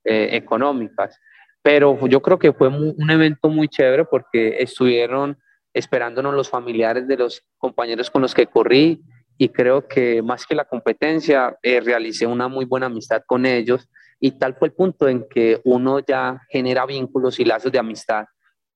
económicas. 0.04 1.20
Pero 1.60 2.06
yo 2.06 2.22
creo 2.22 2.38
que 2.38 2.52
fue 2.54 2.68
un 2.68 3.10
evento 3.10 3.50
muy 3.50 3.68
chévere 3.68 4.06
porque 4.06 4.56
estuvieron 4.58 5.36
esperándonos 5.78 6.34
los 6.34 6.48
familiares 6.48 7.06
de 7.06 7.16
los 7.16 7.42
compañeros 7.56 8.10
con 8.10 8.22
los 8.22 8.34
que 8.34 8.46
corrí, 8.46 9.02
y 9.38 9.48
creo 9.50 9.86
que 9.86 10.20
más 10.20 10.44
que 10.44 10.56
la 10.56 10.64
competencia, 10.64 11.56
eh, 11.62 11.80
realicé 11.80 12.26
una 12.26 12.48
muy 12.48 12.64
buena 12.64 12.86
amistad 12.86 13.22
con 13.24 13.46
ellos 13.46 13.88
y 14.20 14.32
tal 14.32 14.56
fue 14.56 14.68
el 14.68 14.74
punto 14.74 15.08
en 15.08 15.26
que 15.28 15.60
uno 15.64 16.00
ya 16.00 16.40
genera 16.50 16.84
vínculos 16.86 17.38
y 17.38 17.44
lazos 17.44 17.70
de 17.70 17.78
amistad 17.78 18.24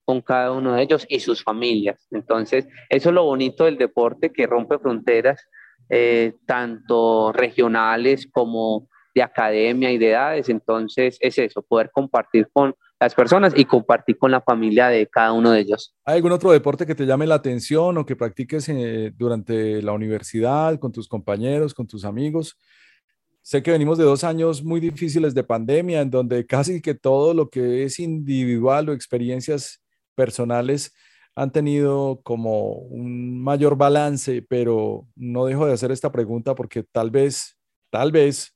con 0.05 0.21
cada 0.21 0.53
uno 0.53 0.75
de 0.75 0.83
ellos 0.83 1.05
y 1.09 1.21
sus 1.21 1.43
familias. 1.43 2.07
Entonces, 2.11 2.67
eso 2.89 3.09
es 3.09 3.15
lo 3.15 3.25
bonito 3.25 3.65
del 3.65 3.77
deporte 3.77 4.33
que 4.33 4.47
rompe 4.47 4.79
fronteras, 4.79 5.45
eh, 5.89 6.35
tanto 6.47 7.33
regionales 7.33 8.29
como 8.31 8.89
de 9.15 9.23
academia 9.23 9.91
y 9.91 9.99
de 9.99 10.11
edades. 10.11 10.49
Entonces, 10.49 11.19
es 11.21 11.39
eso, 11.39 11.63
poder 11.63 11.91
compartir 11.93 12.49
con 12.53 12.75
las 13.03 13.17
personas 13.17 13.53
y 13.57 13.65
compartir 13.65 14.17
con 14.17 14.31
la 14.31 14.41
familia 14.41 14.87
de 14.87 15.09
cada 15.09 15.33
uno 15.33 15.51
de 15.51 15.61
ellos. 15.61 15.93
¿Hay 16.05 16.17
algún 16.17 16.31
otro 16.31 16.53
deporte 16.53 16.87
que 16.87 16.95
te 16.95 17.05
llame 17.05 17.27
la 17.27 17.35
atención 17.35 17.99
o 17.99 18.07
que 18.07 18.15
practiques 18.15 18.69
eh, 18.69 19.13
durante 19.17 19.83
la 19.83 19.93
universidad, 19.93 20.79
con 20.79 20.93
tus 20.93 21.09
compañeros, 21.09 21.75
con 21.75 21.89
tus 21.89 22.05
amigos? 22.05 22.57
Sé 23.43 23.61
que 23.61 23.73
venimos 23.73 23.99
de 23.99 24.05
dos 24.05 24.23
años 24.23 24.63
muy 24.63 24.79
difíciles 24.79 25.35
de 25.35 25.43
pandemia, 25.43 26.01
en 26.01 26.11
donde 26.11 26.47
casi 26.47 26.81
que 26.81 26.95
todo 26.95 27.35
lo 27.35 27.51
que 27.51 27.83
es 27.83 27.99
individual 27.99 28.89
o 28.89 28.93
experiencias 28.93 29.83
personales 30.15 30.95
han 31.35 31.51
tenido 31.51 32.21
como 32.23 32.75
un 32.75 33.43
mayor 33.43 33.77
balance, 33.77 34.43
pero 34.49 35.09
no 35.17 35.47
dejo 35.47 35.67
de 35.67 35.73
hacer 35.73 35.91
esta 35.91 36.13
pregunta 36.13 36.55
porque 36.55 36.85
tal 36.85 37.11
vez, 37.11 37.59
tal 37.91 38.13
vez 38.13 38.55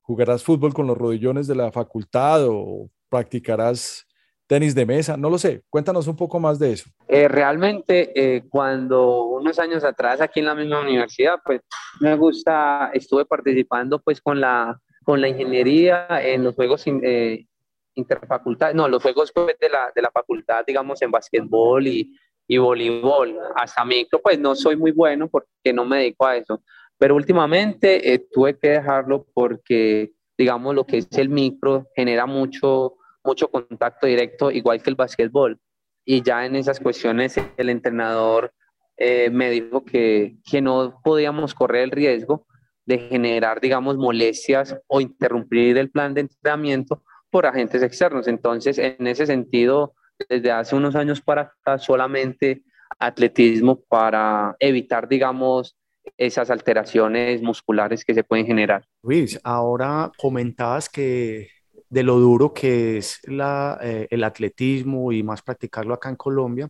jugarás 0.00 0.44
fútbol 0.44 0.74
con 0.74 0.86
los 0.86 0.96
rodillones 0.96 1.48
de 1.48 1.56
la 1.56 1.72
facultad 1.72 2.46
o 2.46 2.88
practicarás 3.10 4.06
tenis 4.46 4.74
de 4.74 4.84
mesa, 4.86 5.16
no 5.16 5.30
lo 5.30 5.38
sé. 5.38 5.62
Cuéntanos 5.70 6.08
un 6.08 6.16
poco 6.16 6.40
más 6.40 6.58
de 6.58 6.72
eso. 6.72 6.90
Eh, 7.06 7.28
realmente, 7.28 8.10
eh, 8.16 8.42
cuando 8.48 9.24
unos 9.24 9.58
años 9.60 9.84
atrás 9.84 10.20
aquí 10.20 10.40
en 10.40 10.46
la 10.46 10.56
misma 10.56 10.80
universidad, 10.80 11.36
pues 11.44 11.60
me 12.00 12.16
gusta, 12.16 12.90
estuve 12.92 13.24
participando 13.26 14.00
pues 14.00 14.20
con 14.20 14.40
la, 14.40 14.80
con 15.04 15.20
la 15.20 15.28
ingeniería 15.28 16.06
en 16.22 16.42
los 16.42 16.56
juegos 16.56 16.84
eh, 16.86 17.46
interfacultad, 17.94 18.74
no, 18.74 18.88
los 18.88 19.02
juegos 19.02 19.30
pues, 19.32 19.56
de, 19.60 19.68
la, 19.68 19.92
de 19.94 20.02
la 20.02 20.10
facultad, 20.10 20.64
digamos, 20.66 21.00
en 21.02 21.12
básquetbol 21.12 21.86
y, 21.86 22.12
y 22.48 22.58
voleibol. 22.58 23.38
Hasta 23.54 23.84
micro, 23.84 24.20
pues 24.20 24.38
no 24.38 24.56
soy 24.56 24.76
muy 24.76 24.90
bueno 24.90 25.28
porque 25.28 25.72
no 25.72 25.84
me 25.84 25.98
dedico 25.98 26.26
a 26.26 26.36
eso. 26.36 26.62
Pero 26.98 27.14
últimamente 27.14 28.12
eh, 28.12 28.26
tuve 28.32 28.58
que 28.58 28.70
dejarlo 28.70 29.26
porque, 29.32 30.10
digamos, 30.36 30.74
lo 30.74 30.84
que 30.84 30.98
es 30.98 31.08
el 31.12 31.28
micro 31.28 31.86
genera 31.94 32.26
mucho 32.26 32.96
mucho 33.24 33.50
contacto 33.50 34.06
directo, 34.06 34.50
igual 34.50 34.82
que 34.82 34.90
el 34.90 34.96
básquetbol. 34.96 35.58
Y 36.04 36.22
ya 36.22 36.46
en 36.46 36.56
esas 36.56 36.80
cuestiones 36.80 37.36
el 37.56 37.68
entrenador 37.68 38.52
eh, 38.96 39.30
me 39.30 39.50
dijo 39.50 39.84
que, 39.84 40.36
que 40.50 40.60
no 40.60 41.00
podíamos 41.02 41.54
correr 41.54 41.84
el 41.84 41.90
riesgo 41.90 42.46
de 42.86 42.98
generar, 42.98 43.60
digamos, 43.60 43.96
molestias 43.96 44.76
o 44.86 45.00
interrumpir 45.00 45.78
el 45.78 45.90
plan 45.90 46.14
de 46.14 46.22
entrenamiento 46.22 47.02
por 47.30 47.46
agentes 47.46 47.82
externos. 47.82 48.26
Entonces, 48.26 48.78
en 48.78 49.06
ese 49.06 49.26
sentido, 49.26 49.94
desde 50.28 50.50
hace 50.50 50.74
unos 50.74 50.96
años 50.96 51.20
para 51.20 51.42
acá, 51.42 51.78
solamente 51.78 52.62
atletismo 52.98 53.80
para 53.88 54.56
evitar, 54.58 55.08
digamos, 55.08 55.76
esas 56.16 56.50
alteraciones 56.50 57.42
musculares 57.42 58.04
que 58.04 58.14
se 58.14 58.24
pueden 58.24 58.46
generar. 58.46 58.84
Luis, 59.02 59.38
ahora 59.44 60.10
comentabas 60.18 60.88
que 60.88 61.48
de 61.90 62.02
lo 62.02 62.18
duro 62.18 62.54
que 62.54 62.98
es 62.98 63.20
la, 63.24 63.78
eh, 63.82 64.06
el 64.10 64.24
atletismo 64.24 65.12
y 65.12 65.22
más 65.22 65.42
practicarlo 65.42 65.92
acá 65.92 66.08
en 66.08 66.16
Colombia. 66.16 66.68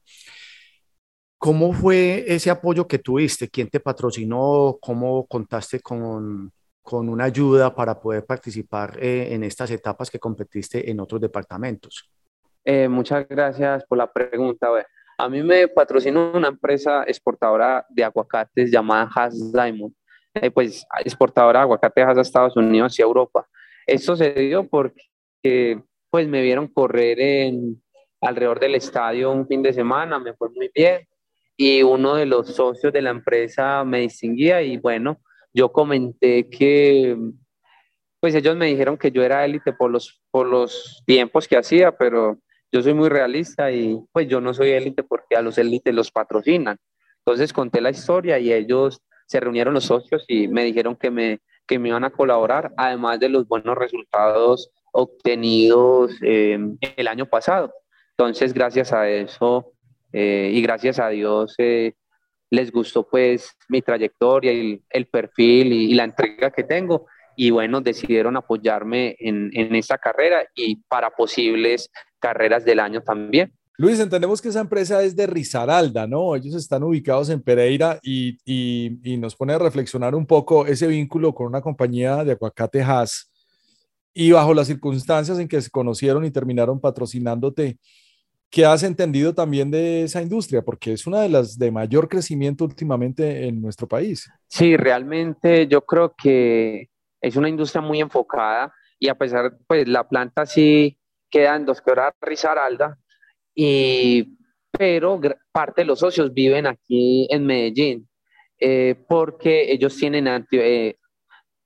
¿Cómo 1.38 1.72
fue 1.72 2.24
ese 2.26 2.50
apoyo 2.50 2.86
que 2.86 2.98
tuviste? 2.98 3.48
¿Quién 3.48 3.68
te 3.68 3.80
patrocinó? 3.80 4.78
¿Cómo 4.80 5.26
contaste 5.26 5.80
con, 5.80 6.52
con 6.82 7.08
una 7.08 7.24
ayuda 7.24 7.74
para 7.74 7.98
poder 7.98 8.24
participar 8.24 8.98
eh, 9.00 9.28
en 9.32 9.44
estas 9.44 9.70
etapas 9.70 10.10
que 10.10 10.18
competiste 10.18 10.90
en 10.90 11.00
otros 11.00 11.20
departamentos? 11.20 12.10
Eh, 12.64 12.88
muchas 12.88 13.26
gracias 13.28 13.84
por 13.86 13.98
la 13.98 14.10
pregunta. 14.10 14.68
A 15.18 15.28
mí 15.28 15.42
me 15.42 15.68
patrocinó 15.68 16.32
una 16.32 16.48
empresa 16.48 17.04
exportadora 17.06 17.86
de 17.88 18.04
aguacates 18.04 18.70
llamada 18.70 19.10
Has 19.14 19.52
Diamond, 19.52 19.94
eh, 20.34 20.50
pues 20.50 20.86
exportadora 21.04 21.60
de 21.60 21.64
aguacates 21.64 22.06
a 22.06 22.20
Estados 22.20 22.56
Unidos 22.56 22.98
y 22.98 23.02
Europa. 23.02 23.46
Esto 23.86 24.14
se 24.14 24.30
dio 24.32 24.68
porque 24.68 25.09
pues 25.42 26.28
me 26.28 26.42
vieron 26.42 26.68
correr 26.68 27.20
en 27.20 27.82
alrededor 28.20 28.60
del 28.60 28.74
estadio 28.74 29.30
un 29.32 29.46
fin 29.46 29.62
de 29.62 29.72
semana, 29.72 30.18
me 30.18 30.34
fue 30.34 30.50
muy 30.50 30.70
bien 30.74 31.06
y 31.56 31.82
uno 31.82 32.14
de 32.14 32.24
los 32.24 32.54
socios 32.54 32.92
de 32.92 33.02
la 33.02 33.10
empresa 33.10 33.84
me 33.84 34.00
distinguía 34.00 34.62
y 34.62 34.78
bueno, 34.78 35.20
yo 35.52 35.70
comenté 35.70 36.48
que 36.48 37.16
pues 38.18 38.34
ellos 38.34 38.56
me 38.56 38.66
dijeron 38.66 38.96
que 38.96 39.10
yo 39.10 39.22
era 39.22 39.44
élite 39.44 39.72
por 39.72 39.90
los, 39.90 40.22
por 40.30 40.46
los 40.46 41.02
tiempos 41.06 41.48
que 41.48 41.56
hacía, 41.56 41.96
pero 41.96 42.38
yo 42.72 42.82
soy 42.82 42.94
muy 42.94 43.08
realista 43.08 43.70
y 43.72 43.98
pues 44.12 44.28
yo 44.28 44.40
no 44.40 44.54
soy 44.54 44.70
élite 44.70 45.02
porque 45.02 45.36
a 45.36 45.42
los 45.42 45.58
élites 45.58 45.94
los 45.94 46.10
patrocinan. 46.10 46.78
Entonces 47.24 47.52
conté 47.52 47.80
la 47.80 47.90
historia 47.90 48.38
y 48.38 48.52
ellos 48.52 49.02
se 49.26 49.40
reunieron 49.40 49.74
los 49.74 49.84
socios 49.84 50.24
y 50.28 50.48
me 50.48 50.64
dijeron 50.64 50.96
que 50.96 51.10
me, 51.10 51.40
que 51.66 51.78
me 51.78 51.88
iban 51.88 52.04
a 52.04 52.10
colaborar, 52.10 52.72
además 52.76 53.20
de 53.20 53.28
los 53.28 53.46
buenos 53.46 53.76
resultados 53.76 54.70
obtenidos 54.92 56.12
eh, 56.22 56.58
el 56.96 57.08
año 57.08 57.26
pasado. 57.26 57.72
Entonces, 58.16 58.52
gracias 58.52 58.92
a 58.92 59.08
eso 59.08 59.72
eh, 60.12 60.50
y 60.52 60.62
gracias 60.62 60.98
a 60.98 61.08
Dios, 61.08 61.54
eh, 61.58 61.94
les 62.50 62.72
gustó 62.72 63.08
pues 63.08 63.56
mi 63.68 63.80
trayectoria 63.80 64.52
y 64.52 64.82
el, 64.90 65.06
perfil 65.06 65.72
y, 65.72 65.94
la 65.94 66.04
entrega 66.04 66.50
que 66.50 66.64
tengo. 66.64 67.06
Y 67.36 67.50
bueno, 67.50 67.80
decidieron 67.80 68.36
apoyarme 68.36 69.16
en, 69.18 69.50
en 69.54 69.74
esta 69.74 69.98
carrera 69.98 70.44
y 70.54 70.76
para 70.88 71.10
posibles 71.10 71.90
carreras 72.18 72.64
del 72.64 72.80
año 72.80 73.02
también. 73.02 73.52
Luis, 73.80 73.98
entendemos 73.98 74.42
que 74.42 74.50
esa 74.50 74.60
empresa 74.60 75.02
es 75.02 75.16
de 75.16 75.26
Risaralda, 75.26 76.06
¿no? 76.06 76.36
Ellos 76.36 76.54
están 76.54 76.82
ubicados 76.82 77.30
en 77.30 77.40
Pereira 77.40 77.98
y, 78.02 78.36
y, 78.44 79.16
nos 79.16 79.34
pone 79.34 79.54
a 79.54 79.58
reflexionar 79.58 80.14
un 80.14 80.26
poco 80.26 80.66
ese 80.66 80.86
vínculo 80.86 81.34
con 81.34 81.46
una 81.46 81.62
compañía 81.62 82.22
de 82.22 82.32
aguacate 82.32 82.82
Haas 82.82 83.29
y 84.12 84.32
bajo 84.32 84.54
las 84.54 84.66
circunstancias 84.66 85.38
en 85.38 85.48
que 85.48 85.60
se 85.60 85.70
conocieron 85.70 86.24
y 86.24 86.30
terminaron 86.30 86.80
patrocinándote. 86.80 87.78
¿Qué 88.50 88.64
has 88.64 88.82
entendido 88.82 89.32
también 89.32 89.70
de 89.70 90.02
esa 90.02 90.20
industria? 90.20 90.62
Porque 90.62 90.92
es 90.92 91.06
una 91.06 91.20
de 91.20 91.28
las 91.28 91.56
de 91.56 91.70
mayor 91.70 92.08
crecimiento 92.08 92.64
últimamente 92.64 93.46
en 93.46 93.62
nuestro 93.62 93.86
país. 93.86 94.28
Sí, 94.48 94.76
realmente 94.76 95.68
yo 95.68 95.82
creo 95.82 96.14
que 96.20 96.88
es 97.20 97.36
una 97.36 97.48
industria 97.48 97.80
muy 97.80 98.00
enfocada 98.00 98.74
y 98.98 99.08
a 99.08 99.14
pesar, 99.14 99.56
pues 99.68 99.86
la 99.88 100.08
planta 100.08 100.46
sí 100.46 100.98
queda 101.30 101.54
en 101.54 101.64
Dos 101.64 101.80
Quebradas, 101.80 102.14
Risaralda, 102.20 102.98
y, 103.54 104.36
pero 104.70 105.20
parte 105.52 105.82
de 105.82 105.86
los 105.86 106.00
socios 106.00 106.34
viven 106.34 106.66
aquí 106.66 107.26
en 107.30 107.46
Medellín, 107.46 108.08
eh, 108.58 108.96
porque 109.08 109.72
ellos 109.72 109.96
tienen, 109.96 110.46
eh, 110.50 110.96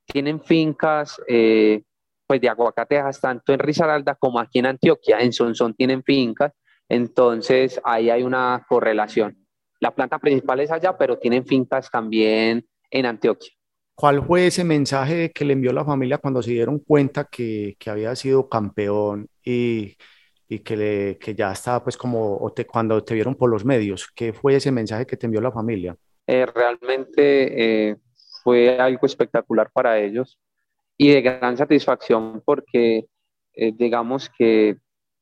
tienen 0.06 0.42
fincas 0.42 1.20
eh, 1.26 1.82
pues 2.26 2.40
de 2.40 2.48
aguacatejas 2.48 3.20
tanto 3.20 3.52
en 3.52 3.58
Risaralda 3.58 4.14
como 4.14 4.38
aquí 4.38 4.58
en 4.58 4.66
Antioquia, 4.66 5.18
en 5.20 5.32
Sonsón 5.32 5.74
tienen 5.74 6.02
fincas, 6.02 6.52
entonces, 6.88 7.80
ahí 7.84 8.10
hay 8.10 8.22
una 8.22 8.64
correlación. 8.68 9.36
La 9.80 9.94
planta 9.94 10.18
principal 10.18 10.60
es 10.60 10.70
allá, 10.70 10.96
pero 10.96 11.18
tienen 11.18 11.44
fincas 11.44 11.90
también 11.90 12.66
en 12.90 13.06
Antioquia. 13.06 13.50
¿Cuál 13.94 14.24
fue 14.24 14.48
ese 14.48 14.64
mensaje 14.64 15.30
que 15.30 15.44
le 15.44 15.52
envió 15.52 15.72
la 15.72 15.84
familia 15.84 16.18
cuando 16.18 16.42
se 16.42 16.50
dieron 16.50 16.80
cuenta 16.80 17.24
que, 17.24 17.76
que 17.78 17.90
había 17.90 18.14
sido 18.16 18.48
campeón 18.48 19.28
y, 19.42 19.96
y 20.48 20.58
que, 20.60 20.76
le, 20.76 21.18
que, 21.18 21.34
ya 21.34 21.52
estaba 21.52 21.82
pues 21.82 21.96
como 21.96 22.52
cuando 22.66 23.04
te 23.04 23.14
vieron 23.14 23.36
por 23.36 23.50
los 23.50 23.64
medios? 23.64 24.10
¿Qué 24.14 24.32
fue 24.32 24.56
ese 24.56 24.72
mensaje 24.72 25.06
que 25.06 25.16
te 25.16 25.26
envió 25.26 25.40
la 25.40 25.52
familia? 25.52 25.96
Eh, 26.26 26.46
realmente 26.46 27.90
eh, 27.90 27.96
fue 28.42 28.78
algo 28.78 29.06
espectacular 29.06 29.70
para 29.72 29.98
ellos 29.98 30.38
y 30.96 31.10
de 31.10 31.22
gran 31.22 31.56
satisfacción 31.56 32.42
porque 32.44 33.06
eh, 33.54 33.72
digamos 33.74 34.30
que 34.36 34.76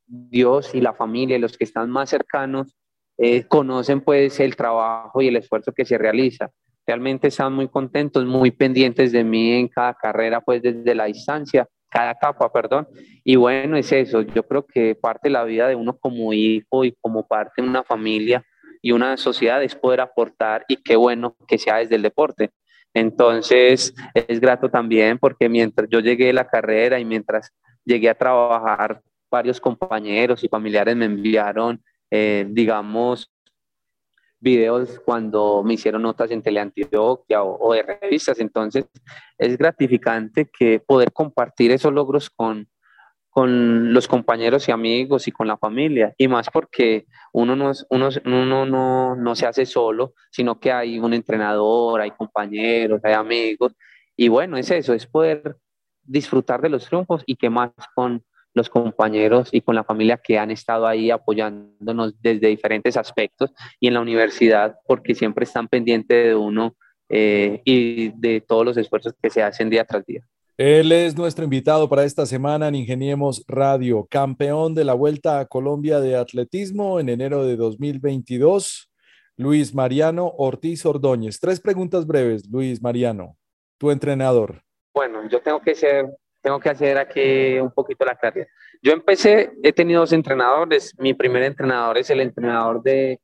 Dios 0.07 0.75
y 0.75 0.81
la 0.81 0.93
familia 0.93 1.39
los 1.39 1.57
que 1.57 1.65
están 1.65 1.91
más 1.91 2.11
cercanos 2.11 2.77
eh, 3.19 3.47
conocen 3.47 4.01
pues 4.01 4.41
el 4.41 4.57
trabajo 4.57 5.23
y 5.23 5.29
el 5.29 5.37
esfuerzo 5.37 5.73
que 5.73 5.85
se 5.85 5.99
realiza. 5.99 6.51
Realmente 6.87 7.29
están 7.29 7.53
muy 7.53 7.69
contentos, 7.69 8.25
muy 8.25 8.51
pendientes 8.51 9.13
de 9.13 9.23
mí 9.23 9.53
en 9.53 9.69
cada 9.69 9.95
carrera 9.95 10.41
pues 10.41 10.63
desde 10.63 10.95
la 10.95 11.05
distancia, 11.05 11.69
cada 11.89 12.13
etapa, 12.13 12.51
perdón. 12.53 12.89
Y 13.23 13.37
bueno, 13.37 13.77
es 13.77 13.93
eso, 13.93 14.23
yo 14.23 14.43
creo 14.45 14.67
que 14.67 14.95
parte 14.95 15.29
de 15.29 15.35
la 15.35 15.45
vida 15.45 15.69
de 15.69 15.77
uno 15.77 15.97
como 15.99 16.33
hijo 16.33 16.85
y 16.85 16.97
como 17.01 17.27
parte 17.27 17.63
de 17.63 17.69
una 17.69 17.85
familia 17.85 18.45
y 18.81 18.93
una 18.93 19.17
sociedad 19.17 19.63
es 19.63 19.77
poder 19.77 20.01
aportar 20.01 20.65
y 20.69 20.77
qué 20.77 20.97
bueno 20.97 21.37
que 21.47 21.59
sea 21.59 21.77
desde 21.77 21.95
el 21.95 22.03
deporte. 22.03 22.51
Entonces, 22.95 23.95
es 24.15 24.41
grato 24.41 24.69
también 24.69 25.19
porque 25.19 25.49
mientras 25.49 25.89
yo 25.91 26.01
llegué 26.01 26.31
a 26.31 26.35
la 26.35 26.49
carrera 26.49 26.99
y 26.99 27.05
mientras 27.05 27.51
llegué 27.85 28.09
a 28.11 28.15
trabajar 28.15 29.01
varios 29.31 29.61
compañeros 29.61 30.45
y 30.45 30.49
familiares 30.49 30.95
me 30.95 31.07
enviaron, 31.07 31.83
eh, 32.11 32.47
digamos, 32.49 33.31
videos 34.39 35.01
cuando 35.05 35.63
me 35.63 35.75
hicieron 35.75 36.03
notas 36.03 36.31
en 36.31 36.43
Teleantioquia 36.43 37.43
o, 37.43 37.69
o 37.69 37.73
de 37.73 37.83
revistas. 37.83 38.39
Entonces, 38.41 38.87
es 39.39 39.57
gratificante 39.57 40.47
que 40.47 40.81
poder 40.81 41.13
compartir 41.13 41.71
esos 41.71 41.93
logros 41.93 42.29
con, 42.29 42.69
con 43.33 43.95
los 43.95 44.09
compañeros 44.09 44.69
y 44.69 44.73
amigos 44.73 45.27
y 45.27 45.33
con 45.33 45.49
la 45.49 45.57
familia. 45.57 46.15
Y 46.19 46.29
más 46.29 46.51
porque 46.51 47.07
uno, 47.33 47.57
no, 47.57 47.73
uno, 47.89 48.11
uno 48.27 48.67
no, 48.67 49.17
no, 49.17 49.35
se 49.35 49.47
hace 49.47 49.65
solo, 49.65 50.13
sino 50.31 50.61
que 50.61 50.71
hay 50.71 50.99
un 50.99 51.15
entrenador, 51.15 52.03
hay 52.03 52.11
compañeros, 52.11 53.01
hay 53.03 53.15
amigos. 53.15 53.73
Y 54.17 54.29
bueno, 54.29 54.59
es 54.59 54.71
eso, 54.71 54.93
es 54.93 55.07
poder 55.07 55.57
disfrutar 56.03 56.61
de 56.61 56.69
los 56.69 56.85
triunfos 56.85 57.23
y 57.25 57.37
que 57.37 57.49
más 57.49 57.71
con, 57.95 58.23
los 58.55 58.69
compañeros 58.69 59.49
y 59.51 59.63
con 59.63 59.75
la 59.75 59.85
familia 59.85 60.19
que 60.19 60.39
han 60.39 60.51
estado 60.51 60.87
ahí 60.87 61.11
apoyándonos 61.11 62.21
desde 62.21 62.49
diferentes 62.49 62.99
aspectos 62.99 63.51
y 63.81 63.89
en 63.89 63.95
la 63.95 64.01
universidad 64.01 64.77
porque 64.87 65.15
siempre 65.15 65.45
están 65.45 65.69
pendientes 65.69 66.27
de 66.27 66.35
uno 66.35 66.77
eh, 67.09 67.63
y 67.65 68.11
de 68.11 68.43
todos 68.43 68.65
los 68.65 68.77
esfuerzos 68.77 69.15
que 69.23 69.31
se 69.31 69.43
hacen 69.43 69.71
día 69.71 69.85
tras 69.85 70.05
día. 70.05 70.23
Él 70.59 70.93
es 70.93 71.17
nuestro 71.17 71.45
invitado 71.45 71.89
para 71.89 72.05
esta 72.05 72.27
semana 72.27 72.69
en 72.69 72.75
Ingeniemos 72.75 73.43
Radio, 73.49 74.07
campeón 74.11 74.75
de 74.75 74.85
la 74.85 74.93
Vuelta 74.93 75.41
a 75.41 75.47
Colombia 75.47 75.99
de 75.99 76.15
Atletismo 76.15 77.01
en 77.01 77.09
enero 77.09 77.47
de 77.47 77.57
2022, 77.57 78.91
Luis 79.39 79.75
Mariano 79.75 80.31
Ortiz 80.37 80.85
Ordóñez. 80.85 81.41
Tres 81.41 81.59
preguntas 81.59 82.07
breves, 82.07 82.47
Luis 82.51 82.83
Mariano, 82.83 83.39
tu 83.79 83.91
entrenador. 83.91 84.63
Bueno, 84.93 85.27
yo 85.31 85.41
tengo 85.41 85.63
que 85.63 85.75
ser 85.75 86.07
tengo 86.43 86.61
que 86.61 86.69
hacer 86.69 86.99
aquí 86.99 87.59
un 87.59 87.71
poquito 87.71 88.05
la 88.05 88.17
claridad. 88.17 88.49
Yo 88.83 88.93
empecé, 88.93 89.53
he 89.63 89.73
tenido 89.73 90.01
dos 90.01 90.13
entrenadores. 90.13 90.93
Mi 90.99 91.15
primer 91.15 91.45
entrenador 91.45 91.97
es 91.97 92.11
el 92.11 92.21
entrenador 92.21 92.83
de, 92.83 93.21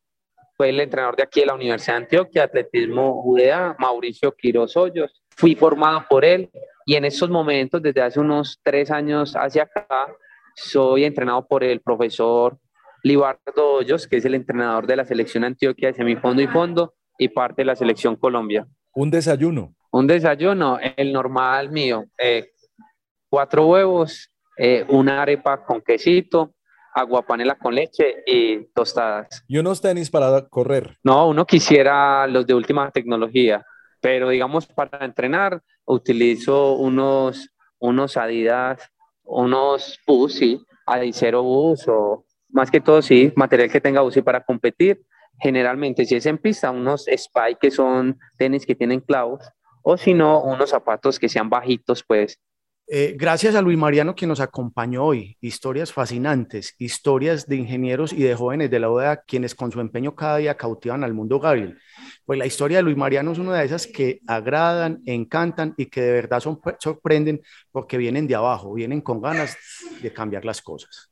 fue 0.56 0.70
el 0.70 0.80
entrenador 0.80 1.16
de 1.16 1.24
aquí 1.24 1.40
de 1.40 1.46
la 1.46 1.54
Universidad 1.54 1.96
de 1.96 2.04
Antioquia, 2.04 2.44
Atletismo 2.44 3.20
UDA, 3.24 3.74
Mauricio 3.78 4.32
Quiroz 4.32 4.76
Hoyos. 4.76 5.20
Fui 5.36 5.56
formado 5.56 6.04
por 6.08 6.24
él 6.24 6.48
y 6.88 6.96
en 6.96 7.04
estos 7.04 7.28
momentos, 7.28 7.82
desde 7.82 8.00
hace 8.00 8.18
unos 8.18 8.60
tres 8.62 8.90
años 8.90 9.34
hacia 9.36 9.64
acá, 9.64 10.06
soy 10.56 11.04
entrenado 11.04 11.46
por 11.46 11.62
el 11.62 11.82
profesor 11.82 12.58
Libardo 13.02 13.74
Hoyos, 13.74 14.06
que 14.08 14.16
es 14.16 14.24
el 14.24 14.34
entrenador 14.34 14.86
de 14.86 14.96
la 14.96 15.04
selección 15.04 15.44
Antioquia 15.44 15.88
de 15.88 15.94
semifondo 15.94 16.40
y 16.40 16.46
fondo 16.46 16.94
y 17.18 17.28
parte 17.28 17.60
de 17.60 17.66
la 17.66 17.76
selección 17.76 18.16
Colombia. 18.16 18.66
Un 18.94 19.10
desayuno. 19.10 19.74
Un 19.90 20.06
desayuno, 20.06 20.78
el 20.96 21.12
normal 21.12 21.70
mío. 21.70 22.06
Eh, 22.16 22.52
cuatro 23.28 23.66
huevos, 23.66 24.32
eh, 24.56 24.86
una 24.88 25.20
arepa 25.20 25.62
con 25.66 25.82
quesito, 25.82 26.54
agua 26.94 27.20
panela 27.20 27.56
con 27.56 27.74
leche 27.74 28.22
y 28.26 28.64
tostadas. 28.72 29.44
¿Y 29.46 29.58
unos 29.58 29.82
tenis 29.82 30.08
para 30.08 30.48
correr? 30.48 30.96
No, 31.04 31.28
uno 31.28 31.44
quisiera 31.44 32.26
los 32.28 32.46
de 32.46 32.54
última 32.54 32.90
tecnología, 32.90 33.62
pero 34.00 34.28
digamos 34.28 34.66
para 34.66 35.04
entrenar 35.04 35.62
utilizo 35.84 36.74
unos, 36.74 37.50
unos 37.78 38.16
Adidas, 38.16 38.90
unos 39.24 39.98
Pussy, 40.06 40.60
Adicero 40.86 41.42
Bus 41.42 41.86
o 41.88 42.24
más 42.50 42.70
que 42.70 42.80
todo 42.80 43.02
sí, 43.02 43.32
material 43.36 43.70
que 43.70 43.80
tenga 43.80 44.02
Pussy 44.02 44.22
para 44.22 44.42
competir. 44.42 45.02
Generalmente 45.40 46.04
si 46.04 46.16
es 46.16 46.26
en 46.26 46.38
pista, 46.38 46.70
unos 46.70 47.06
Spike 47.06 47.58
que 47.60 47.70
son 47.70 48.18
tenis 48.36 48.66
que 48.66 48.74
tienen 48.74 49.00
clavos 49.00 49.48
o 49.82 49.96
si 49.96 50.14
no, 50.14 50.42
unos 50.42 50.70
zapatos 50.70 51.18
que 51.18 51.28
sean 51.28 51.48
bajitos 51.48 52.04
pues 52.06 52.40
eh, 52.90 53.14
gracias 53.18 53.54
a 53.54 53.60
Luis 53.60 53.76
Mariano 53.76 54.14
que 54.14 54.26
nos 54.26 54.40
acompañó 54.40 55.04
hoy. 55.04 55.36
Historias 55.40 55.92
fascinantes, 55.92 56.74
historias 56.78 57.46
de 57.46 57.56
ingenieros 57.56 58.12
y 58.14 58.22
de 58.22 58.34
jóvenes 58.34 58.70
de 58.70 58.80
la 58.80 58.88
OEA 58.88 59.18
quienes 59.26 59.54
con 59.54 59.70
su 59.70 59.80
empeño 59.80 60.14
cada 60.14 60.38
día 60.38 60.56
cautivan 60.56 61.04
al 61.04 61.12
mundo 61.12 61.38
Gabriel. 61.38 61.78
Pues 62.24 62.38
la 62.38 62.46
historia 62.46 62.78
de 62.78 62.84
Luis 62.84 62.96
Mariano 62.96 63.32
es 63.32 63.38
una 63.38 63.58
de 63.58 63.66
esas 63.66 63.86
que 63.86 64.20
agradan, 64.26 65.02
encantan 65.04 65.74
y 65.76 65.86
que 65.86 66.00
de 66.00 66.12
verdad 66.12 66.42
sorprenden 66.78 67.42
porque 67.70 67.98
vienen 67.98 68.26
de 68.26 68.36
abajo, 68.36 68.72
vienen 68.72 69.02
con 69.02 69.20
ganas 69.20 69.56
de 70.00 70.12
cambiar 70.12 70.46
las 70.46 70.62
cosas. 70.62 71.10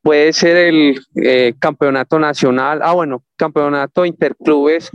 Puede 0.00 0.32
ser 0.32 0.56
el 0.56 0.98
eh, 1.22 1.52
campeonato 1.58 2.18
nacional, 2.18 2.80
ah 2.82 2.94
bueno, 2.94 3.22
campeonato 3.36 4.06
interclubes 4.06 4.90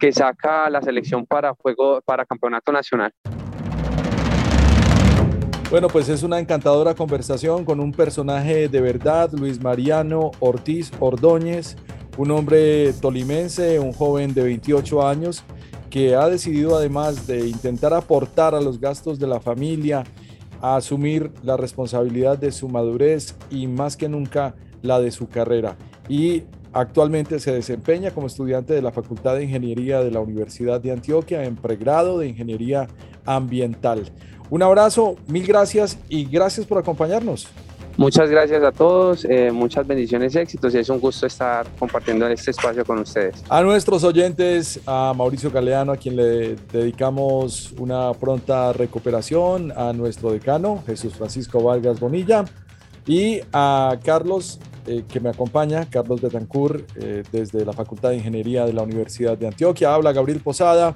que 0.00 0.10
saca 0.10 0.68
la 0.70 0.82
selección 0.82 1.24
para 1.24 1.54
juego 1.54 2.00
para 2.04 2.26
campeonato 2.26 2.72
nacional. 2.72 3.12
Bueno, 5.70 5.86
pues 5.86 6.08
es 6.08 6.24
una 6.24 6.40
encantadora 6.40 6.94
conversación 6.94 7.64
con 7.64 7.78
un 7.78 7.92
personaje 7.92 8.68
de 8.68 8.80
verdad, 8.80 9.30
Luis 9.34 9.62
Mariano 9.62 10.32
Ortiz 10.40 10.90
Ordóñez, 10.98 11.76
un 12.16 12.32
hombre 12.32 12.92
tolimense, 12.94 13.78
un 13.78 13.92
joven 13.92 14.34
de 14.34 14.42
28 14.42 15.06
años 15.06 15.44
que 15.96 16.14
ha 16.14 16.28
decidido 16.28 16.76
además 16.76 17.26
de 17.26 17.48
intentar 17.48 17.94
aportar 17.94 18.54
a 18.54 18.60
los 18.60 18.78
gastos 18.78 19.18
de 19.18 19.26
la 19.26 19.40
familia, 19.40 20.04
a 20.60 20.76
asumir 20.76 21.32
la 21.42 21.56
responsabilidad 21.56 22.36
de 22.36 22.52
su 22.52 22.68
madurez 22.68 23.34
y 23.48 23.66
más 23.66 23.96
que 23.96 24.06
nunca 24.06 24.54
la 24.82 25.00
de 25.00 25.10
su 25.10 25.26
carrera. 25.26 25.78
Y 26.06 26.42
actualmente 26.74 27.40
se 27.40 27.50
desempeña 27.50 28.10
como 28.10 28.26
estudiante 28.26 28.74
de 28.74 28.82
la 28.82 28.92
Facultad 28.92 29.36
de 29.36 29.44
Ingeniería 29.44 30.02
de 30.02 30.10
la 30.10 30.20
Universidad 30.20 30.82
de 30.82 30.92
Antioquia 30.92 31.44
en 31.44 31.56
pregrado 31.56 32.18
de 32.18 32.28
Ingeniería 32.28 32.88
Ambiental. 33.24 34.12
Un 34.50 34.62
abrazo, 34.62 35.16
mil 35.28 35.46
gracias 35.46 35.96
y 36.10 36.26
gracias 36.26 36.66
por 36.66 36.76
acompañarnos. 36.76 37.48
Muchas 37.98 38.28
gracias 38.28 38.62
a 38.62 38.72
todos, 38.72 39.24
eh, 39.24 39.50
muchas 39.50 39.86
bendiciones 39.86 40.36
éxitos 40.36 40.74
y 40.74 40.78
es 40.78 40.88
un 40.90 41.00
gusto 41.00 41.26
estar 41.26 41.66
compartiendo 41.78 42.26
este 42.28 42.50
espacio 42.50 42.84
con 42.84 42.98
ustedes. 42.98 43.42
A 43.48 43.62
nuestros 43.62 44.04
oyentes, 44.04 44.80
a 44.84 45.14
Mauricio 45.16 45.50
Galeano, 45.50 45.92
a 45.92 45.96
quien 45.96 46.14
le 46.14 46.56
dedicamos 46.70 47.72
una 47.78 48.12
pronta 48.12 48.74
recuperación, 48.74 49.72
a 49.74 49.94
nuestro 49.94 50.30
decano, 50.30 50.82
Jesús 50.86 51.14
Francisco 51.14 51.62
Vargas 51.62 51.98
Bonilla, 51.98 52.44
y 53.06 53.40
a 53.54 53.98
Carlos, 54.04 54.60
eh, 54.86 55.04
que 55.08 55.18
me 55.18 55.30
acompaña, 55.30 55.88
Carlos 55.88 56.20
Betancourt, 56.20 56.84
eh, 56.96 57.22
desde 57.32 57.64
la 57.64 57.72
Facultad 57.72 58.10
de 58.10 58.16
Ingeniería 58.16 58.66
de 58.66 58.74
la 58.74 58.82
Universidad 58.82 59.38
de 59.38 59.46
Antioquia. 59.46 59.94
Habla 59.94 60.12
Gabriel 60.12 60.40
Posada 60.40 60.94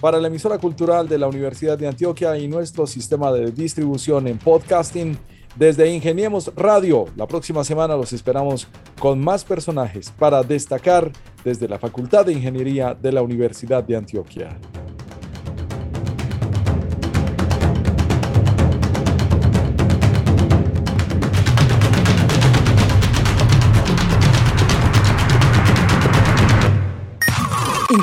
para 0.00 0.18
la 0.18 0.26
emisora 0.26 0.58
cultural 0.58 1.08
de 1.08 1.18
la 1.18 1.28
Universidad 1.28 1.78
de 1.78 1.86
Antioquia 1.86 2.36
y 2.38 2.48
nuestro 2.48 2.88
sistema 2.88 3.30
de 3.30 3.52
distribución 3.52 4.26
en 4.26 4.38
podcasting 4.38 5.16
desde 5.56 5.92
Ingeniemos 5.92 6.52
Radio. 6.56 7.06
La 7.16 7.26
próxima 7.26 7.64
semana 7.64 7.96
los 7.96 8.12
esperamos 8.12 8.68
con 8.98 9.20
más 9.20 9.44
personajes 9.44 10.12
para 10.18 10.42
destacar 10.42 11.10
desde 11.44 11.68
la 11.68 11.78
Facultad 11.78 12.26
de 12.26 12.32
Ingeniería 12.32 12.94
de 12.94 13.12
la 13.12 13.22
Universidad 13.22 13.82
de 13.82 13.96
Antioquia. 13.96 14.58